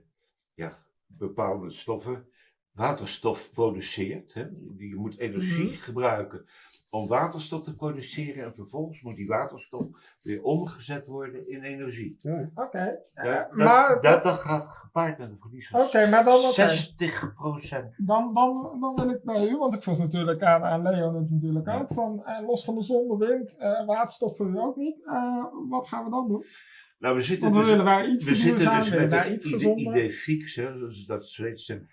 ja, 0.53 0.83
bepaalde 1.05 1.69
stoffen 1.71 2.27
waterstof 2.71 3.49
produceert. 3.53 4.33
Hè. 4.33 4.45
Je 4.77 4.95
moet 4.95 5.17
energie 5.17 5.63
Mhm. 5.69 5.73
gebruiken 5.73 6.45
om 6.89 7.07
waterstof 7.07 7.63
te 7.63 7.75
produceren. 7.75 8.43
En 8.43 8.53
vervolgens 8.53 9.01
moet 9.01 9.15
die 9.15 9.27
waterstof 9.27 9.85
weer 10.21 10.43
omgezet 10.43 11.05
worden 11.05 11.49
in 11.49 11.63
energie. 11.63 12.17
Oké. 12.55 12.97
Ja, 13.13 13.23
Eh, 13.23 13.33
dat, 13.33 13.51
maar 13.51 14.01
dat, 14.01 14.23
dat 14.23 14.39
gaat 14.39 14.67
gepaard 14.67 15.17
met 15.17 15.29
een 15.29 15.37
verlies 15.39 15.67
van 15.69 16.09
maar 16.09 16.23
dan, 16.23 16.35
oké. 16.39 16.51
60 16.51 17.33
procent. 17.33 17.93
dan, 17.97 18.33
dan, 18.33 18.77
dan 18.79 18.95
wil 18.95 19.09
ik 19.09 19.23
bij 19.23 19.49
u, 19.49 19.57
want 19.57 19.73
ik 19.73 19.83
vroeg 19.83 19.97
natuurlijk 19.97 20.43
aan, 20.43 20.63
aan 20.63 20.81
Leo 20.81 21.15
het 21.15 21.29
natuurlijk 21.31 21.65
Ja. 21.65 21.79
ook, 21.79 21.93
van 21.93 22.25
eh, 22.25 22.47
los 22.47 22.63
van 22.63 22.75
de 22.75 22.83
zon, 22.83 23.07
de 23.07 23.25
wind, 23.25 23.57
eh, 23.57 23.85
waterstof 23.85 24.35
voor 24.37 24.47
u 24.49 24.59
ook 24.59 24.75
niet. 24.75 25.05
Eh, 25.05 25.45
wat 25.69 25.87
gaan 25.87 26.03
we 26.03 26.09
dan 26.09 26.27
doen? 26.27 26.45
Nou, 26.99 27.15
we 27.15 27.21
zitten 27.21 27.51
Want 27.51 27.65
we 27.65 27.71
dus, 27.71 27.83
willen 27.83 28.11
iets 28.11 28.25
we 28.25 28.35
zitten 28.35 28.77
dus 28.77 28.89
met 28.89 29.11
het 29.11 29.25
iets 29.33 29.45
idee, 29.45 29.75
idee 29.75 30.11
fix, 30.11 30.55
hè, 30.55 30.79
dus 30.79 31.05
dat 31.05 31.27
Zweedse 31.27 31.87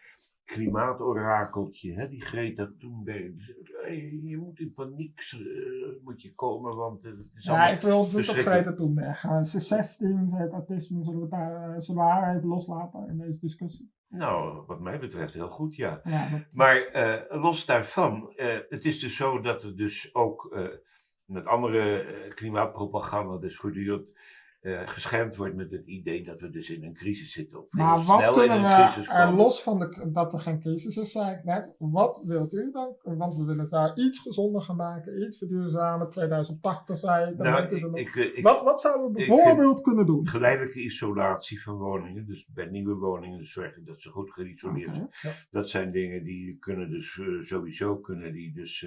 klimaatorakeltje, 0.46 1.92
hè, 1.94 2.08
die 2.08 2.22
Greta 2.24 2.70
Thunberg. 2.78 3.32
zegt, 3.44 3.58
"Hey, 3.82 4.18
je 4.22 4.36
moet 4.38 4.58
in 4.58 4.72
paniek 4.72 5.20
eh, 5.32 6.04
moet 6.04 6.22
je 6.22 6.34
komen, 6.34 6.76
want 6.76 7.04
eh, 7.04 7.10
het 7.10 7.30
is 7.34 7.44
Ja, 7.44 7.68
ik 7.68 7.80
wil 7.80 8.04
het 8.04 8.12
niet 8.16 8.28
op. 8.28 8.34
Greta 8.36 8.72
Thunberg. 8.74 9.24
Uh, 9.24 9.42
ze 9.42 9.56
is 9.56 9.68
16, 9.68 10.28
ze 10.28 10.36
heeft 10.36 10.52
autisme, 10.52 11.04
zullen 11.04 11.20
we, 11.20 11.28
daar, 11.28 11.70
eh, 11.74 11.80
zullen 11.80 12.02
we 12.02 12.08
haar 12.08 12.36
even 12.36 12.48
loslaten 12.48 13.08
in 13.08 13.18
deze 13.18 13.40
discussie? 13.40 13.94
Nou, 14.08 14.64
wat 14.66 14.80
mij 14.80 14.98
betreft 14.98 15.34
heel 15.34 15.48
goed, 15.48 15.76
ja. 15.76 16.00
Ja, 16.04 16.28
dat, 16.30 16.40
Maar 16.54 16.76
eh, 16.76 17.42
los 17.42 17.64
daarvan, 17.66 18.32
eh, 18.36 18.58
het 18.68 18.84
is 18.84 18.98
dus 19.00 19.16
zo 19.16 19.40
dat 19.40 19.62
er 19.62 19.76
dus 19.76 20.14
ook 20.14 20.52
eh, 20.54 20.66
met 21.24 21.46
andere 21.46 22.00
eh, 22.00 22.34
klimaatpropaganda 22.34 23.36
dus 23.38 23.56
voortdurend 23.56 24.12
eh 24.66 24.88
geschermd 24.88 25.36
wordt 25.36 25.54
met 25.54 25.70
het 25.70 25.86
idee 25.86 26.24
dat 26.24 26.40
we 26.40 26.50
dus 26.50 26.70
in 26.70 26.84
een 26.84 26.94
crisis 26.94 27.32
zitten. 27.32 27.58
Of 27.58 27.66
maar 27.70 28.02
wat 28.02 28.32
kunnen 28.34 28.62
we, 28.62 28.68
crisis 28.74 29.06
eh, 29.08 29.36
los 29.36 29.62
van 29.62 29.78
de, 29.78 30.10
dat 30.12 30.32
er 30.32 30.40
geen 30.40 30.60
crisis 30.60 30.96
is, 30.96 31.12
zei 31.12 31.36
ik 31.36 31.44
net, 31.44 31.74
wat 31.78 32.22
wilt 32.24 32.52
u 32.52 32.70
dan? 32.72 32.94
Want 33.02 33.36
we 33.36 33.44
willen 33.44 33.70
daar 33.70 33.96
iets 33.96 34.18
gezonder 34.18 34.62
gaan 34.62 34.76
maken, 34.76 35.22
iets 35.26 35.38
verduurzamen. 35.38 36.08
2080 36.08 36.98
zei 36.98 37.30
ik, 37.30 37.36
dan 37.36 37.46
Nou, 37.46 37.62
er 37.62 37.72
ik, 37.72 37.94
ik, 37.94 38.16
eh, 38.16 38.36
ik, 38.38 38.42
wat, 38.42 38.62
wat 38.62 38.80
zouden 38.80 39.12
we 39.12 39.20
ik- 39.22 39.28
bijvoorbeeld 39.28 39.80
kunnen 39.80 40.06
doen? 40.06 40.28
geleidelijke 40.28 40.80
isolatie 40.82 41.62
van 41.62 41.76
woningen, 41.76 42.26
dus 42.26 42.46
bij 42.54 42.66
nieuwe 42.66 42.94
woningen 42.94 43.38
dus 43.38 43.52
zorgen 43.52 43.84
dat 43.84 44.00
ze 44.02 44.10
goed 44.10 44.32
geïsoleerd 44.32 44.94
zijn. 44.94 45.08
Ja. 45.22 45.30
Dat 45.50 45.68
zijn 45.68 45.90
dingen 45.90 46.24
die 46.24 46.58
kunnen 46.58 46.90
dus 46.90 47.20
sowieso 47.40 47.96
kunnen 47.96 48.32
die 48.32 48.52
dus 48.54 48.86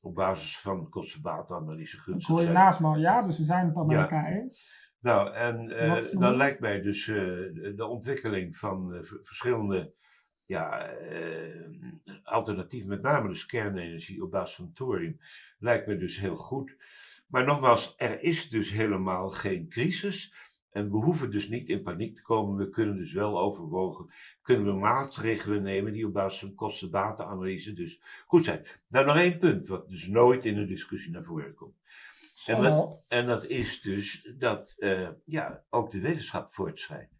op 0.00 0.14
basis 0.14 0.58
van 0.58 0.88
kostenbaatanalyse 0.88 1.96
Ik 1.96 2.02
gunstig 2.02 2.28
hoor 2.28 2.38
je 2.38 2.44
zijn. 2.44 2.56
naast 2.58 2.80
me 2.80 2.86
al, 2.86 2.98
ja, 2.98 3.22
dus 3.22 3.38
we 3.38 3.44
zijn 3.44 3.66
het 3.66 3.76
al 3.76 3.84
met 3.84 3.96
Ja. 3.96 4.02
elkaar 4.02 4.32
eens. 4.32 4.82
Nou, 5.04 5.32
en 5.32 5.70
eh, 5.70 6.02
dan 6.18 6.36
lijkt 6.36 6.60
mij 6.60 6.80
dus 6.80 7.08
eh, 7.08 7.16
de, 7.76 7.86
ontwikkeling 7.86 8.56
van 8.56 8.94
eh, 8.94 9.00
verschillende 9.22 9.92
ja, 10.46 10.90
alternatieven, 12.22 12.88
met 12.88 13.02
name 13.02 13.28
dus 13.28 13.46
kernenergie 13.46 14.22
op 14.22 14.30
basis 14.30 14.56
van 14.56 14.72
thorium, 14.74 15.20
lijkt 15.58 15.86
me 15.86 15.96
dus 15.96 16.18
heel 16.18 16.36
goed. 16.36 16.76
Maar 17.26 17.44
nogmaals, 17.44 17.94
er 17.96 18.22
is 18.22 18.48
dus 18.48 18.70
helemaal 18.70 19.30
geen 19.30 19.68
crisis. 19.68 20.34
En 20.70 20.90
we 20.90 20.96
hoeven 20.96 21.30
dus 21.30 21.48
niet 21.48 21.68
in 21.68 21.82
paniek 21.82 22.16
te 22.16 22.22
komen. 22.22 22.56
We 22.56 22.70
kunnen 22.70 22.96
dus 22.96 23.12
wel 23.12 23.38
overwogen, 23.38 24.10
kunnen 24.42 24.66
we 24.66 24.72
maatregelen 24.72 25.62
nemen 25.62 25.92
die 25.92 26.06
op 26.06 26.12
basis 26.12 26.40
van 26.40 26.54
kosten-batenanalyse 26.54 27.72
dus 27.72 28.00
goed 28.26 28.44
zijn. 28.44 28.66
Nou, 28.88 29.06
nog 29.06 29.16
één 29.16 29.38
punt, 29.38 29.68
wat 29.68 29.88
dus 29.88 30.06
nooit 30.06 30.44
in 30.44 30.54
de 30.54 30.66
discussie 30.66 31.10
naar 31.10 31.24
voren 31.24 31.54
komt. 31.54 31.82
En 32.46 32.62
dat, 32.62 32.78
op. 32.78 33.04
en 33.08 33.26
dat 33.26 33.44
is 33.44 33.80
dus 33.80 34.32
dat 34.38 34.74
eh, 34.78 35.08
ja, 35.24 35.64
ook 35.70 35.90
de 35.90 36.00
wetenschap 36.00 36.54
voortschrijdt. 36.54 37.12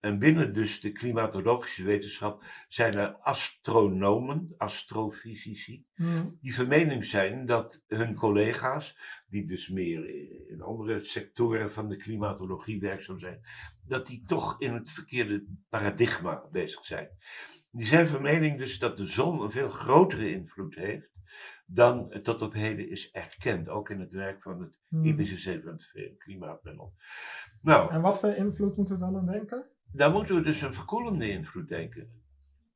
En 0.00 0.18
binnen 0.18 0.52
dus 0.52 0.80
de 0.80 0.92
klimatologische 0.92 1.84
wetenschap 1.84 2.44
zijn 2.68 2.94
er 2.94 3.12
astronomen, 3.12 4.54
astrofysici, 4.56 5.84
Hm. 5.94 6.28
die 6.40 6.54
van 6.54 6.68
mening 6.68 7.04
zijn 7.06 7.46
dat 7.46 7.84
hun 7.86 8.14
collega's, 8.14 8.96
die 9.28 9.46
dus 9.46 9.68
meer 9.68 10.08
in 10.50 10.62
andere 10.62 11.04
sectoren 11.04 11.72
van 11.72 11.88
de 11.88 11.96
klimatologie 11.96 12.80
werkzaam 12.80 13.18
zijn, 13.18 13.40
dat 13.86 14.06
die 14.06 14.22
toch 14.26 14.60
in 14.60 14.74
het 14.74 14.90
verkeerde 14.90 15.44
paradigma 15.68 16.42
bezig 16.52 16.86
zijn. 16.86 17.08
Die 17.70 17.86
zijn 17.86 18.06
van 18.06 18.22
mening 18.22 18.58
dus 18.58 18.78
dat 18.78 18.96
de 18.96 19.06
zon 19.06 19.40
een 19.40 19.50
veel 19.50 19.68
grotere 19.68 20.30
invloed 20.30 20.74
heeft 20.74 21.10
dan 21.72 22.20
tot 22.22 22.42
op 22.42 22.52
heden 22.52 22.90
is 22.90 23.10
erkend, 23.10 23.68
ook 23.68 23.90
in 23.90 24.00
het 24.00 24.12
werk 24.12 24.42
van 24.42 24.60
het 24.60 24.78
Hm. 24.88 25.04
IPCC, 25.04 25.62
van 25.64 25.72
het 25.72 26.14
klimaatpanel. 26.18 26.92
Nou, 27.62 27.92
En 27.92 28.00
wat 28.00 28.20
voor 28.20 28.28
invloed 28.28 28.76
moeten 28.76 28.94
we 28.94 29.00
dan 29.00 29.16
aan 29.16 29.26
denken? 29.26 29.66
daar 29.92 30.10
moeten 30.10 30.34
we 30.34 30.42
dus 30.42 30.60
een 30.60 30.74
verkoelende 30.74 31.30
invloed 31.30 31.68
denken. 31.68 32.08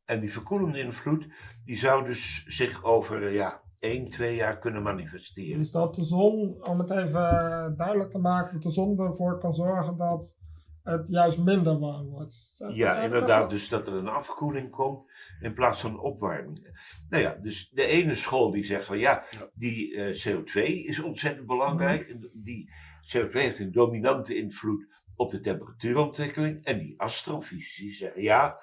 En 0.04 0.20
die 0.20 0.33
verkoelende 0.33 0.78
invloed, 0.78 1.26
die 1.64 1.78
zou 1.78 2.04
dus 2.07 2.44
zich 2.46 2.85
over 2.85 3.33
ja, 3.33 3.62
1, 3.78 4.09
2 4.09 4.35
jaar 4.35 4.59
kunnen 4.59 4.83
manifesteren. 4.83 5.59
Dus 5.59 5.70
dat 5.70 5.94
de 5.94 6.04
zon, 6.04 6.64
om 6.66 6.78
het 6.78 6.90
even 6.90 7.28
eh, 7.30 7.76
duidelijk 7.76 8.11
te 8.11 8.18
maken, 8.18 8.52
dat 8.52 8.62
de 8.62 8.70
zon 8.70 8.98
ervoor 9.00 9.38
kan 9.38 9.54
zorgen 9.54 9.96
dat 9.96 10.37
het 10.83 11.09
juist 11.09 11.38
minder 11.38 11.78
warm 11.78 12.07
wordt. 12.09 12.33
Zeg- 12.33 12.74
Ja, 12.74 13.02
inderdaad, 13.02 13.50
dus 13.50 13.68
dat 13.68 13.87
er 13.87 13.94
een 13.94 14.09
afkoeling 14.09 14.70
komt 14.70 15.11
in 15.40 15.55
plaats 15.55 15.81
van 15.81 16.01
opwarming. 16.01 16.77
Nou 17.09 17.23
ja, 17.23 17.38
dus 17.42 17.68
de 17.73 17.85
ene 17.85 18.14
school 18.14 18.51
die 18.51 18.64
zegt 18.64 18.87
van 18.87 18.99
ja, 18.99 19.25
die 19.55 19.94
eh, 19.97 20.27
CO2 20.27 20.62
is 20.62 20.99
ontzettend 21.01 21.47
belangrijk. 21.47 22.09
En 22.09 22.31
die 22.44 22.70
CO2 23.16 23.31
heeft 23.31 23.59
een 23.59 23.73
dominante 23.73 24.37
invloed 24.37 24.87
op 25.16 25.31
de 25.31 25.40
temperatuurontwikkeling. 25.40 26.64
En 26.64 26.79
die 26.79 27.01
astrofysici 27.01 27.94
zeggen 27.94 28.23
ja, 28.23 28.59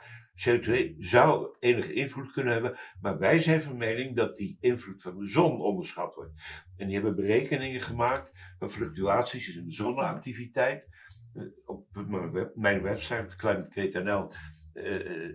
CO2 0.49 0.95
zou 0.97 1.55
enige 1.59 1.93
invloed 1.93 2.31
kunnen 2.31 2.53
hebben. 2.53 2.77
Maar 3.01 3.17
wij 3.19 3.39
zijn 3.39 3.61
van 3.61 3.77
mening 3.77 4.15
dat 4.15 4.35
die 4.35 4.57
invloed 4.59 5.01
van 5.01 5.17
de 5.17 5.27
zon 5.27 5.61
onderschat 5.61 6.15
wordt. 6.15 6.41
En 6.77 6.85
die 6.85 6.95
hebben 6.95 7.15
berekeningen 7.15 7.81
gemaakt 7.81 8.31
van 8.59 8.71
fluctuaties 8.71 9.55
in 9.55 9.65
de 9.65 9.73
zonneactiviteit. 9.73 10.87
Eh, 11.33 11.43
op 11.65 11.87
mijn, 12.07 12.31
web- 12.31 12.55
mijn 12.55 12.81
website, 12.81 13.35
Climate.nl, 13.37 14.27
eh, 14.73 14.83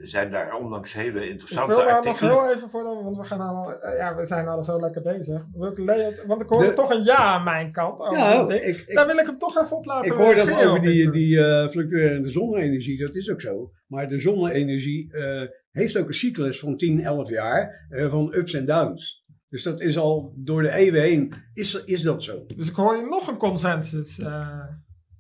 zijn 0.03 0.31
daar 0.31 0.55
onlangs 0.55 0.93
hele 0.93 1.25
Ik 1.25 1.31
interessante 1.31 1.75
wil 1.75 1.85
daar 1.85 2.05
nog 2.05 2.21
heel 2.21 2.51
even 2.51 2.71
voor, 2.71 2.83
want 3.03 3.17
we, 3.17 3.25
gaan 3.25 3.41
al, 3.41 3.73
eh, 3.73 3.99
ja, 3.99 4.15
we 4.17 4.27
zijn 4.27 4.47
al 4.47 4.63
zo 4.63 4.81
lekker 4.81 5.03
bezig. 5.03 5.47
Wil 5.53 5.71
ik 5.71 6.23
want 6.27 6.43
ik 6.43 6.49
hoorde 6.49 6.67
De- 6.67 6.73
toch 6.73 6.91
een 6.91 7.05
ja 7.05 7.17
aan 7.17 7.45
mijn 7.45 7.73
kant. 7.73 7.99
Ja, 8.17 8.45
ding. 8.47 8.61
ik, 8.61 8.77
ik, 8.77 8.95
Daar 8.95 9.07
wil 9.07 9.17
ik 9.19 9.27
hem 9.27 9.39
toch 9.39 9.63
even 9.63 9.77
op 9.77 9.85
laten 9.85 10.11
ik 10.11 10.17
hoor 10.17 10.35
dat 10.35 10.51
over 10.67 10.81
die, 10.81 11.11
die 11.11 11.45
eh, 11.45 11.69
fluctuerende 11.69 12.31
zonne-energie, 12.31 12.99
dat 12.99 13.15
is 13.15 13.31
ook 13.31 13.41
zo. 13.41 13.71
Maar 13.87 14.09
de 14.09 14.19
zonne-energie 14.19 15.13
eh, 15.13 15.43
heeft 15.71 15.97
ook 15.99 16.09
een 16.09 16.15
cyclus 16.15 16.59
van 16.59 16.77
10, 16.77 17.01
11 17.05 17.29
jaar 17.29 17.87
eh, 17.89 18.11
van 18.11 18.35
ups 18.35 18.53
en 18.55 18.67
downs. 18.67 19.25
Dus 19.49 19.63
dat 19.63 19.81
is 19.81 19.99
al 19.99 20.33
door 20.37 20.63
de 20.63 20.71
eeuwen 20.71 21.01
heen, 21.03 21.33
is, 21.55 21.83
is 21.85 22.03
dat 22.03 22.23
zo. 22.23 22.45
Dus 22.57 22.69
ik 22.69 22.75
hoor 22.75 22.97
je 22.97 23.07
nog 23.07 23.29
een 23.29 23.37
consensus. 23.37 24.19
eh. 24.19 24.65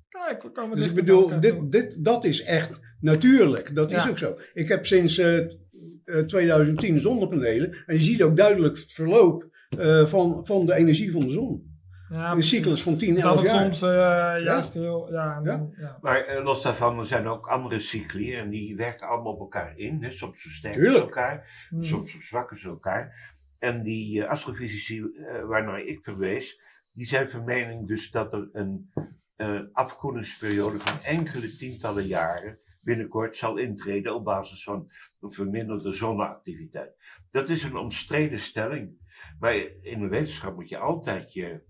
kijk, 0.08 0.42
we 0.42 0.50
komen 0.50 0.76
Dus 0.76 0.86
ik 0.86 0.94
bedoel, 0.94 1.40
dit, 1.40 1.70
dit, 1.72 2.04
dat 2.04 2.24
is 2.24 2.42
echt 2.42 2.80
natuurlijk. 3.00 3.74
Dat 3.74 3.90
is 3.92 4.08
ook 4.08 4.18
zo. 4.18 4.36
Ik 4.54 4.68
heb 4.68 4.86
sinds 4.86 5.18
eh, 5.18 5.38
eh, 5.38 5.48
2010 6.26 6.98
zonnepanelen. 7.00 7.72
En 7.86 7.94
je 7.94 8.00
ziet 8.00 8.22
ook 8.22 8.36
duidelijk 8.36 8.76
het 8.78 8.92
verloop 8.92 9.48
eh, 9.78 10.06
van, 10.06 10.46
van 10.46 10.66
de 10.66 10.74
energie 10.74 11.12
van 11.12 11.26
de 11.26 11.32
zon. 11.32 11.74
Ja, 12.08 12.32
een 12.32 12.42
cyclus 12.42 12.82
van 12.82 12.96
10, 12.96 13.14
Dus 13.14 13.20
11 13.20 13.34
dat 13.34 13.42
het 13.42 13.52
jaar. 13.52 13.62
soms 13.64 13.82
eh, 13.82 14.44
juist 14.44 14.74
heel... 14.74 15.12
Ja, 15.12 15.36
en 15.36 15.44
Ja. 15.44 15.56
dan- 15.56 15.74
ja. 15.78 15.98
Maar 16.00 16.24
eh, 16.24 16.44
los 16.44 16.62
daarvan 16.62 16.98
er 16.98 17.06
zijn 17.06 17.26
ook 17.26 17.46
andere 17.46 17.80
cycli 17.80 18.34
en 18.34 18.48
die 18.50 18.76
werken 18.76 19.08
allemaal 19.08 19.32
op 19.32 19.40
elkaar 19.40 19.72
in. 19.78 20.02
Hè. 20.02 20.10
Soms 20.10 20.42
versterken 20.42 20.92
ze 20.92 20.98
elkaar, 20.98 21.66
Hmm. 21.68 21.82
soms 21.84 22.10
verzwakken 22.10 22.58
ze 22.58 22.68
elkaar. 22.68 23.34
En 23.58 23.82
die 23.82 24.22
eh, 24.22 24.30
astrofysici 24.30 24.98
eh, 25.00 25.42
waarnaar 25.44 25.80
ik 25.82 25.98
verwees, 26.02 26.60
die 26.94 27.06
zijn 27.06 27.30
van 27.30 27.44
mening 27.44 27.88
dus 27.88 28.10
dat 28.10 28.32
er 28.32 28.48
een 28.52 28.90
eh, 29.36 29.60
afkoelingsperiode 29.72 30.78
van 30.78 30.98
enkele 31.02 31.56
tientallen 31.56 32.06
jaren 32.06 32.58
binnenkort 32.90 33.36
zal 33.36 33.56
intreden 33.56 34.14
op 34.14 34.24
basis 34.24 34.62
van 34.62 34.90
een 35.20 35.32
verminderde 35.32 35.92
zonneactiviteit. 35.94 36.90
Dat 37.30 37.48
is 37.48 37.62
een 37.62 37.76
omstreden 37.76 38.40
stelling. 38.40 39.04
Maar 39.38 39.54
in 39.82 40.00
de 40.00 40.08
wetenschap 40.08 40.54
moet 40.54 40.68
je 40.68 40.78
altijd 40.78 41.32
je 41.32 41.60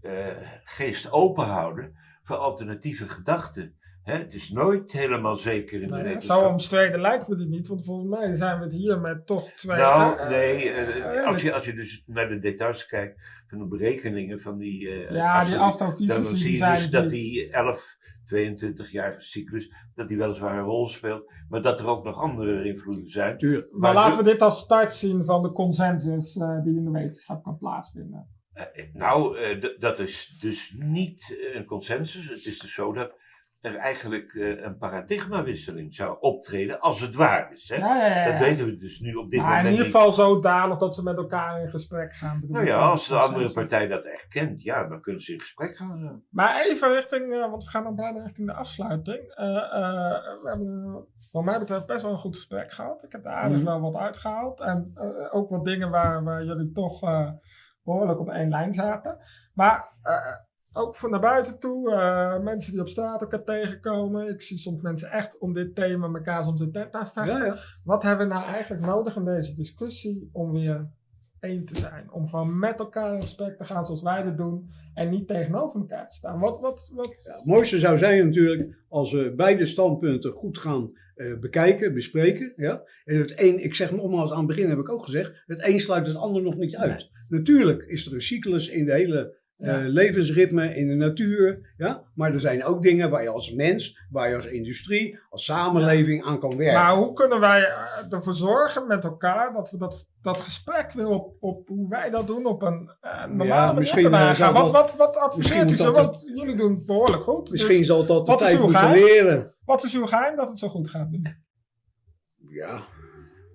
eh, 0.00 0.26
geest 0.64 1.12
open 1.12 1.44
houden 1.44 1.96
voor 2.22 2.36
alternatieve 2.36 3.08
gedachten. 3.08 3.76
Hè, 4.02 4.14
het 4.16 4.34
is 4.34 4.48
nooit 4.50 4.92
helemaal 4.92 5.36
zeker 5.36 5.74
in 5.80 5.86
de 5.86 5.92
Nou 5.92 5.98
ja, 6.02 6.08
wetenschap. 6.08 6.40
zo 6.42 6.48
omstreden 6.48 7.00
lijkt 7.00 7.28
me 7.28 7.36
die 7.36 7.48
niet, 7.48 7.68
want 7.68 7.84
volgens 7.84 8.08
mij 8.18 8.34
zijn 8.34 8.58
we 8.58 8.64
het 8.64 8.74
hier 8.74 9.00
met 9.00 9.26
toch 9.26 9.50
twee... 9.50 9.76
Nou, 9.78 10.28
nee, 10.28 10.70
eh, 10.70 11.18
eh, 11.18 11.26
als, 11.26 11.42
je, 11.42 11.52
als 11.54 11.64
je 11.64 11.74
dus 11.74 12.02
naar 12.06 12.28
de 12.28 12.38
details 12.38 12.86
kijkt 12.86 13.20
van 13.48 13.58
de 13.58 13.66
berekeningen 13.66 14.40
van 14.40 14.58
die. 14.58 14.88
Ja, 15.10 15.44
die 15.44 15.56
astrofysici, 15.56 16.06
dan 16.06 16.24
zie 16.24 16.52
je 16.52 16.70
dus 16.74 16.90
dat 16.90 17.10
die- 17.10 17.50
11, 17.50 17.96
22-jarige 18.34 19.20
cyclus, 19.22 19.72
dat 19.94 20.08
die 20.08 20.18
weliswaar 20.18 20.58
een 20.58 20.64
rol 20.64 20.88
speelt, 20.88 21.32
maar 21.48 21.62
dat 21.62 21.80
er 21.80 21.86
ook 21.86 22.04
nog 22.04 22.16
andere 22.16 22.64
invloeden 22.64 23.10
zijn. 23.10 23.36
Maar 23.40 23.62
Maar 23.70 23.94
laten 23.94 24.18
de- 24.18 24.24
we 24.24 24.30
dit 24.30 24.42
als 24.42 24.58
start 24.60 24.94
zien 24.94 25.24
van 25.24 25.42
de 25.42 25.52
consensus 25.52 26.36
eh, 26.36 26.62
die 26.62 26.76
in 26.76 26.82
de 26.82 26.90
wetenschap 26.90 27.42
kan 27.42 27.58
plaatsvinden. 27.58 28.28
Eh, 28.52 28.64
nou, 28.92 29.38
eh, 29.38 29.58
d- 29.58 29.80
dat 29.80 29.98
is 29.98 30.38
dus 30.40 30.74
niet 30.78 31.50
een 31.54 31.64
consensus. 31.64 32.28
Het 32.28 32.44
is 32.46 32.58
dus 32.58 32.74
zo 32.74 32.92
dat 32.92 33.12
er 33.60 33.76
eigenlijk 33.76 34.34
eh, 34.34 34.62
een 34.62 34.76
paradigmawisseling 34.78 35.94
zou 35.94 36.16
optreden 36.20 36.80
als 36.80 37.00
het 37.00 37.14
waar 37.14 37.52
is. 37.52 37.68
Hè? 37.68 37.76
Ja, 37.76 37.96
ja, 37.96 38.06
ja. 38.24 38.30
Dat 38.30 38.40
weten 38.40 38.64
we 38.66 38.76
dus 38.76 38.98
nu 39.00 39.14
op 39.14 39.30
dit 39.30 39.40
Maar 39.40 39.48
in 39.50 39.54
moment 39.56 39.72
ieder 39.74 39.86
niet. 39.86 39.94
geval 39.96 40.12
zodanig 40.12 40.78
dat 40.78 40.94
ze 40.94 41.02
met 41.02 41.16
elkaar 41.16 41.60
in 41.60 41.70
gesprek 41.70 42.14
gaan. 42.14 42.40
bedoel 42.40 42.54
Nou 42.56 42.66
ja, 42.66 42.78
als 42.78 43.08
de 43.08 43.16
andere 43.18 43.52
partij 43.52 43.86
dat 43.86 44.04
erkent, 44.04 44.62
ja, 44.62 44.88
dan 44.88 45.00
kunnen 45.00 45.22
ze 45.22 45.32
in 45.32 45.40
gesprek 45.40 45.76
gaan. 45.76 46.22
Maar 46.30 46.60
even 46.66 46.92
richting, 46.94 47.32
eh, 47.32 47.40
want 47.50 47.64
we 47.64 47.70
gaan 47.70 47.84
dan 47.84 47.94
bijna 47.96 48.22
richting 48.22 48.46
de 48.48 48.54
afsluiting. 48.54 49.18
Eh, 49.34 49.46
we 50.42 50.48
hebben 50.48 51.06
wat 51.32 51.44
mij 51.44 51.58
betreft 51.58 51.86
best 51.86 52.02
wel 52.02 52.12
een 52.12 52.18
goed 52.18 52.36
gesprek 52.36 52.70
gehad. 52.72 53.02
Ik 53.04 53.12
heb 53.12 53.24
er 53.24 53.30
aardig 53.32 53.56
Mhm. 53.56 53.66
wel 53.66 53.80
wat 53.80 53.96
uitgehaald. 53.96 54.60
En 54.60 54.92
ook 55.32 55.50
wat 55.50 55.64
dingen 55.64 55.90
waar, 55.90 56.24
waar 56.24 56.44
jullie 56.44 56.72
toch 56.72 57.02
eh, 57.02 57.30
behoorlijk 57.82 58.20
op 58.20 58.28
één 58.30 58.48
lijn 58.48 58.72
zaten. 58.72 59.18
Maar 59.54 59.92
ook 60.72 60.96
voor 60.96 61.10
naar 61.10 61.20
buiten 61.20 61.58
toe, 61.58 61.92
eh, 61.92 62.42
mensen 62.42 62.72
die 62.72 62.80
op 62.80 62.88
straat 62.88 63.20
elkaar 63.20 63.44
tegenkomen. 63.44 64.28
Ik 64.28 64.42
zie 64.42 64.58
soms 64.58 64.82
mensen 64.82 65.10
echt 65.10 65.38
om 65.38 65.52
dit 65.52 65.74
thema 65.74 66.06
elkaar 66.06 66.44
soms 66.44 66.60
in 66.60 66.72
tent 66.72 66.94
uitvechten. 66.94 67.36
Ja, 67.36 67.44
ja. 67.44 67.56
Wat 67.84 68.02
hebben 68.02 68.28
we 68.28 68.34
nou 68.34 68.46
eigenlijk 68.46 68.86
nodig 68.86 69.16
in 69.16 69.24
deze 69.24 69.54
discussie 69.54 70.28
om 70.32 70.52
weer 70.52 70.90
één 71.40 71.64
te 71.64 71.76
zijn? 71.76 72.12
Om 72.12 72.28
gewoon 72.28 72.58
met 72.58 72.78
elkaar 72.78 73.14
in 73.14 73.20
gesprek 73.20 73.56
te 73.56 73.64
gaan 73.64 73.86
zoals 73.86 74.02
wij 74.02 74.22
dit 74.22 74.36
doen 74.36 74.70
en 74.94 75.10
niet 75.10 75.28
tegenover 75.28 75.80
elkaar 75.80 76.08
te 76.08 76.14
staan. 76.14 76.38
Wat, 76.38 76.60
wat, 76.60 76.92
wat... 76.94 77.22
Ja, 77.26 77.36
het 77.36 77.46
mooiste 77.46 77.78
zou 77.78 77.98
zijn 77.98 78.24
natuurlijk 78.24 78.84
als 78.88 79.12
we 79.12 79.32
beide 79.36 79.66
standpunten 79.66 80.32
goed 80.32 80.58
gaan 80.58 80.90
eh, 81.14 81.38
bekijken, 81.38 81.94
bespreken. 81.94 82.52
Ja? 82.56 82.82
En 83.04 83.18
het 83.18 83.40
een, 83.40 83.64
ik 83.64 83.74
zeg 83.74 83.92
nogmaals, 83.92 84.30
aan 84.30 84.38
het 84.38 84.46
begin 84.46 84.68
heb 84.68 84.78
ik 84.78 84.88
ook 84.88 85.04
gezegd, 85.04 85.42
het 85.46 85.66
een 85.66 85.80
sluit 85.80 86.06
het 86.06 86.16
ander 86.16 86.42
nog 86.42 86.56
niet 86.56 86.76
uit. 86.76 87.10
Natuurlijk 87.28 87.82
is 87.82 88.06
er 88.06 88.14
een 88.14 88.22
cyclus 88.22 88.68
in 88.68 88.84
de 88.84 88.92
hele 88.92 89.36
eh, 89.58 89.76
levensritme, 89.84 90.74
in 90.74 90.88
de 90.88 90.94
natuur. 90.94 91.72
Ja? 91.76 92.02
Maar 92.14 92.32
er 92.32 92.40
zijn 92.40 92.64
ook 92.64 92.82
dingen 92.82 93.10
waar 93.10 93.22
je 93.22 93.28
als 93.28 93.52
mens, 93.52 93.98
waar 94.10 94.28
je 94.28 94.34
als 94.36 94.44
industrie, 94.46 95.18
als 95.30 95.44
samenleving 95.44 96.24
aan 96.24 96.38
kan 96.38 96.56
werken. 96.56 96.82
Maar 96.82 96.94
hoe 96.96 97.12
kunnen 97.12 97.40
wij 97.40 97.60
eh, 97.62 98.12
ervoor 98.12 98.32
zorgen 98.34 98.86
met 98.86 99.04
elkaar 99.04 99.52
dat 99.52 99.70
we 99.70 99.76
dat, 99.78 100.08
dat 100.22 100.40
gesprek 100.40 100.92
weer 100.92 101.08
op, 101.08 101.36
op 101.40 101.68
hoe 101.68 101.88
wij 101.88 102.10
dat 102.10 102.26
doen 102.26 102.46
op 102.46 102.62
een 102.62 102.90
eh, 103.00 103.24
normale 103.24 103.60
manier 103.66 103.78
misschien, 103.78 104.02
kunnen 104.02 104.20
aangaan? 104.20 104.52
Wat, 104.54 104.70
wat, 104.72 104.96
wat 104.96 105.16
adviseert 105.16 105.60
u 105.66 105.70
misschien 105.70 105.94
zo? 105.94 106.02
Want 106.02 106.22
jullie 106.34 106.56
doen 106.56 106.70
het 106.74 106.86
behoorlijk 106.86 107.22
goed. 107.22 107.50
Misschien 107.50 107.78
Dus 107.78 107.86
zal 107.86 108.06
dat 108.06 108.26
de 108.26 108.32
wat 108.32 108.40
is 108.40 108.46
tijd 108.46 108.58
uw 108.58 108.62
moeten 108.64 108.80
geheim? 108.80 109.04
leren. 109.04 109.54
wat 109.64 109.84
is 109.84 109.94
uw 109.96 110.06
geheim 110.06 110.36
dat 110.36 110.48
het 110.48 110.58
zo 110.58 110.68
goed 110.68 110.90
gaat 110.90 111.10
doen? 111.10 111.36
Ja, 112.50 112.80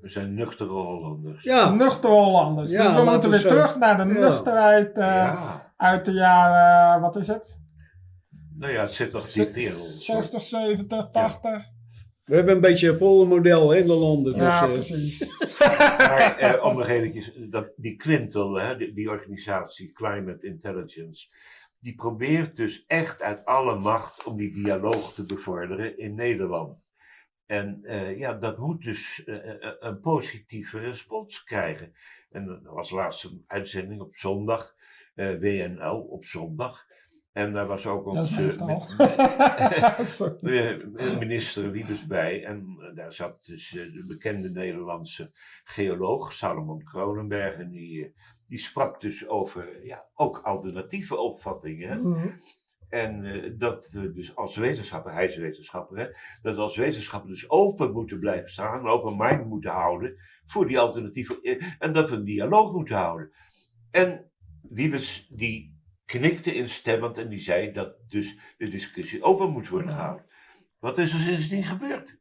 We 0.01 0.09
zijn 0.09 0.33
nuchtere 0.33 0.69
Hollanders. 0.69 1.43
ja. 1.43 1.69
Nuchter 1.73 2.09
Hollanders. 2.09 2.71
Ja, 2.71 2.83
dus 2.83 2.93
we 3.03 3.09
moeten 3.09 3.21
we 3.21 3.29
weer 3.29 3.39
zo- 3.39 3.47
terug 3.47 3.77
naar 3.77 3.97
de 3.97 4.13
Ja. 4.13 4.19
nuchterheid 4.19 4.91
Ja. 4.95 5.62
Uit 5.83 6.05
de 6.05 6.11
jaren, 6.11 7.01
wat 7.01 7.15
is 7.15 7.27
het? 7.27 7.61
Nou 8.57 8.73
ja, 8.73 8.79
het 8.79 8.91
zit 8.91 9.11
nog 9.11 9.31
diep 9.31 9.55
hoor. 9.55 9.79
60, 9.79 10.41
70, 10.41 11.09
80. 11.11 11.63
we 12.23 12.35
hebben 12.35 12.55
een 12.55 12.61
beetje 12.61 12.89
een 12.89 12.97
poldermodel 12.97 13.69
hè, 13.69 13.77
in 13.77 13.87
de 13.87 13.93
landen. 13.93 14.35
Ja, 14.35 14.67
dus, 14.67 14.89
eh, 14.89 14.97
precies. 14.97 15.37
Maar 15.97 16.37
eh, 16.37 16.65
om 16.65 16.77
nog 16.77 16.87
eventjes, 16.87 17.31
dat, 17.49 17.71
die 17.75 17.95
Quintel, 17.95 18.53
hè, 18.53 18.77
die, 18.77 18.93
die 18.93 19.09
organisatie 19.09 19.91
Climate 19.91 20.47
Intelligence, 20.47 21.27
die 21.79 21.95
probeert 21.95 22.55
dus 22.55 22.83
echt 22.87 23.21
uit 23.21 23.45
alle 23.45 23.79
macht 23.79 24.23
om 24.23 24.37
die 24.37 24.53
dialoog 24.53 25.13
te 25.13 25.25
bevorderen 25.25 25.97
in 25.97 26.15
Nederland. 26.15 26.77
En 27.45 27.79
eh, 27.83 28.17
ja, 28.17 28.33
dat 28.33 28.57
moet 28.57 28.81
dus 28.81 29.23
eh, 29.23 29.49
eh, 29.49 29.73
een 29.79 29.99
positieve 29.99 30.79
respons 30.79 31.43
krijgen. 31.43 31.93
En 32.29 32.47
er 32.47 32.73
was 32.73 32.89
laatst 32.89 33.23
een 33.23 33.43
uitzending 33.47 34.01
op 34.01 34.15
zondag, 34.15 34.75
eh, 34.75 34.82
WNL 35.15 35.99
op 36.09 36.25
zondag. 36.25 36.85
En 37.31 37.53
daar 37.53 37.67
was 37.67 37.85
ook 37.87 38.13
Dat 38.13 38.27
is 38.27 38.37
onze 40.21 40.37
eh, 40.95 41.19
minister 41.23 41.71
Wiebes 41.71 42.07
bij. 42.07 42.45
En 42.45 42.77
eh, 42.79 42.95
daar 42.95 43.13
zat 43.13 43.45
dus 43.45 43.75
eh, 43.75 43.93
de 43.93 44.05
bekende 44.07 44.49
Nederlandse 44.49 45.31
geoloog 45.63 46.33
Salomon 46.33 46.83
Kronenberg. 46.83 47.55
En 47.55 47.69
die, 47.69 48.05
eh, 48.05 48.11
die 48.47 48.59
sprak 48.59 49.01
dus 49.01 49.27
over 49.27 49.85
ja, 49.85 50.09
ook 50.13 50.37
alternatieve 50.37 51.17
opvattingen. 51.17 52.09
Mhm. 52.09 52.29
En 52.93 53.23
eh, 53.25 53.51
dat 53.57 53.89
we 53.91 54.11
dus 54.11 54.35
als 54.35 54.55
wetenschapper, 54.55 55.13
hij 55.13 55.25
is 55.25 55.37
wetenschapper, 55.37 55.97
hè, 55.97 56.07
dat 56.41 56.55
we 56.55 56.61
als 56.61 56.75
wetenschapper 56.75 57.29
dus 57.29 57.49
open 57.49 57.91
moeten 57.91 58.19
blijven 58.19 58.49
staan, 58.49 58.79
een 58.79 58.91
open 58.91 59.17
mind 59.17 59.45
moeten 59.45 59.71
houden 59.71 60.15
voor 60.45 60.67
die 60.67 60.79
alternatieve, 60.79 61.41
eh, 61.41 61.63
en 61.79 61.93
dat 61.93 62.09
we 62.09 62.15
een 62.15 62.23
dialoog 62.23 62.71
moeten 62.71 62.95
houden. 62.95 63.31
En 63.91 64.31
Wiebes 64.69 65.27
die 65.29 65.81
knikte 66.05 66.53
instemmend 66.53 67.17
en 67.17 67.29
die 67.29 67.41
zei 67.41 67.71
dat 67.71 67.93
dus 68.07 68.37
de 68.57 68.67
discussie 68.67 69.23
open 69.23 69.49
moet 69.49 69.69
worden 69.69 69.89
gehouden. 69.91 70.25
Wat 70.79 70.97
is 70.97 71.13
er 71.13 71.19
sindsdien 71.19 71.63
gebeurd? 71.63 72.15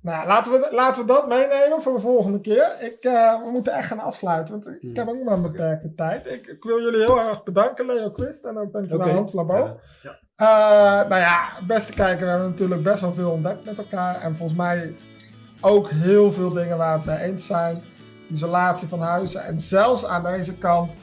Nou, 0.00 0.26
laten 0.26 0.52
we, 0.52 0.68
laten 0.70 1.00
we 1.02 1.08
dat 1.08 1.28
meenemen 1.28 1.82
voor 1.82 1.94
de 1.94 2.00
volgende 2.00 2.40
keer. 2.40 2.76
Ik, 2.80 2.96
eh, 3.00 3.42
we 3.44 3.50
moeten 3.50 3.72
echt 3.72 3.86
gaan 3.86 3.98
afsluiten, 4.00 4.54
want 4.54 4.66
ik 4.76 4.80
Hmm. 4.80 4.96
heb 4.96 5.08
ook 5.08 5.22
maar 5.22 5.34
een 5.34 5.42
beperkte 5.42 5.94
tijd. 5.94 6.26
Ik, 6.26 6.46
ik 6.46 6.62
wil 6.62 6.80
jullie 6.80 7.00
heel 7.00 7.20
erg 7.20 7.42
bedanken, 7.42 7.86
Leo 7.86 8.10
Quist 8.10 8.44
en 8.44 8.58
ook 8.58 8.72
dankjewel 8.72 9.06
Oké. 9.06 9.14
Hans 9.16 9.32
Labo. 9.32 9.80
Ja. 10.02 10.18
Eh, 10.36 11.08
nou 11.08 11.20
ja, 11.20 11.48
beste 11.66 11.92
kijker, 11.92 12.24
we 12.24 12.30
hebben 12.30 12.48
natuurlijk 12.48 12.82
best 12.82 13.00
wel 13.00 13.12
veel 13.14 13.30
ontdekt 13.30 13.64
met 13.64 13.78
elkaar. 13.78 14.20
En 14.20 14.36
volgens 14.36 14.58
mij 14.58 14.94
ook 15.60 15.90
heel 15.90 16.32
veel 16.32 16.50
dingen 16.50 16.76
waar 16.76 16.92
we 17.02 17.10
het 17.10 17.18
mee 17.20 17.30
eens 17.30 17.46
zijn. 17.46 17.82
Isolatie 18.30 18.88
van 18.88 19.00
huizen. 19.00 19.44
En 19.44 19.58
zelfs 19.58 20.06
aan 20.06 20.22
deze 20.22 20.58
kant 20.58 20.94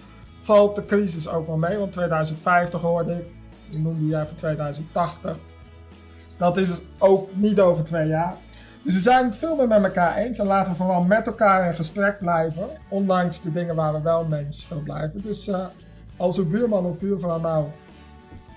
valt 0.41 0.75
de 0.75 0.85
crisis 0.85 1.27
ook 1.27 1.47
wel 1.47 1.57
mee. 1.57 1.77
Want 1.77 1.91
2050 1.91 2.81
hoorde 2.81 3.13
ik, 3.13 3.25
die 3.69 3.79
noemde 3.79 4.07
jij 4.07 4.25
voor 4.25 4.35
2080. 4.35 5.37
Dat 6.37 6.57
is 6.57 6.67
dus 6.67 6.81
ook 6.97 7.29
niet 7.35 7.59
over 7.59 7.83
twee 7.83 8.07
jaar. 8.07 8.33
Dus 8.83 8.93
we 8.93 8.99
zijn 8.99 9.25
het 9.25 9.35
veel 9.35 9.55
meer 9.55 9.67
met 9.67 9.83
elkaar 9.83 10.15
eens. 10.15 10.39
En 10.39 10.45
laten 10.45 10.71
we 10.71 10.77
vooral 10.77 11.03
met 11.03 11.27
elkaar 11.27 11.67
in 11.67 11.75
gesprek 11.75 12.19
blijven. 12.19 12.67
Ondanks 12.87 13.41
de 13.41 13.51
dingen 13.51 13.75
waar 13.75 13.93
we 13.93 14.01
wel 14.01 14.25
mee 14.25 14.45
eens 14.45 14.67
blijven. 14.83 15.21
Dus 15.21 15.47
eh, 15.47 15.65
als 16.17 16.37
uw 16.37 16.49
buurman 16.49 16.85
of 16.85 16.97
buurvrouw 16.97 17.39
nou 17.39 17.65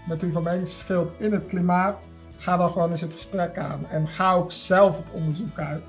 met 0.07 0.23
u 0.23 0.33
van 0.33 0.43
mening 0.43 0.69
verschilt 0.69 1.13
in 1.19 1.33
het 1.33 1.47
klimaat, 1.47 1.99
ga 2.37 2.57
dan 2.57 2.71
gewoon 2.71 2.91
eens 2.91 3.01
het 3.01 3.13
gesprek 3.13 3.59
aan. 3.59 3.87
En 3.91 4.09
ga 4.09 4.33
ook 4.33 4.53
zelf 4.53 4.99
op 4.99 5.07
onderzoek 5.13 5.59
uit. 5.59 5.83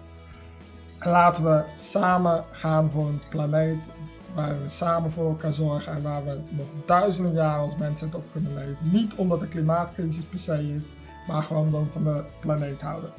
En 1.00 1.10
laten 1.10 1.44
we 1.44 1.64
samen 1.76 2.44
gaan 2.52 2.90
voor 2.92 3.06
een 3.06 3.22
planeet 3.30 3.90
waar 4.36 4.62
we 4.62 4.70
samen 4.70 5.12
voor 5.12 5.28
elkaar 5.28 5.54
zorgen 5.54 5.94
en 5.94 6.02
waar 6.02 6.26
we 6.26 6.38
nog 6.50 6.66
duizenden 6.86 7.34
jaren 7.34 7.62
als 7.62 7.76
mensheid 7.76 8.16
op 8.16 8.24
kunnen 8.32 8.54
leven. 8.54 8.78
Niet 8.82 9.16
omdat 9.16 9.40
de 9.40 9.48
klimaatcrisis 9.48 10.24
per 10.24 10.40
se 10.40 10.74
is, 10.76 10.86
maar 11.28 11.44
gewoon 11.44 11.72
we 11.72 11.78
van 11.92 12.04
de 12.04 12.24
planeet 12.40 12.82
houden. 12.82 13.10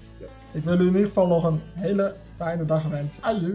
Ik 0.52 0.64
wil 0.64 0.80
u 0.80 0.80
in 0.80 0.86
ieder 0.86 1.06
geval 1.06 1.26
nog 1.26 1.44
een 1.44 1.60
hele 1.74 2.14
fijne 2.34 2.64
dag 2.64 2.88
wensen. 2.88 3.22
Aju. 3.22 3.52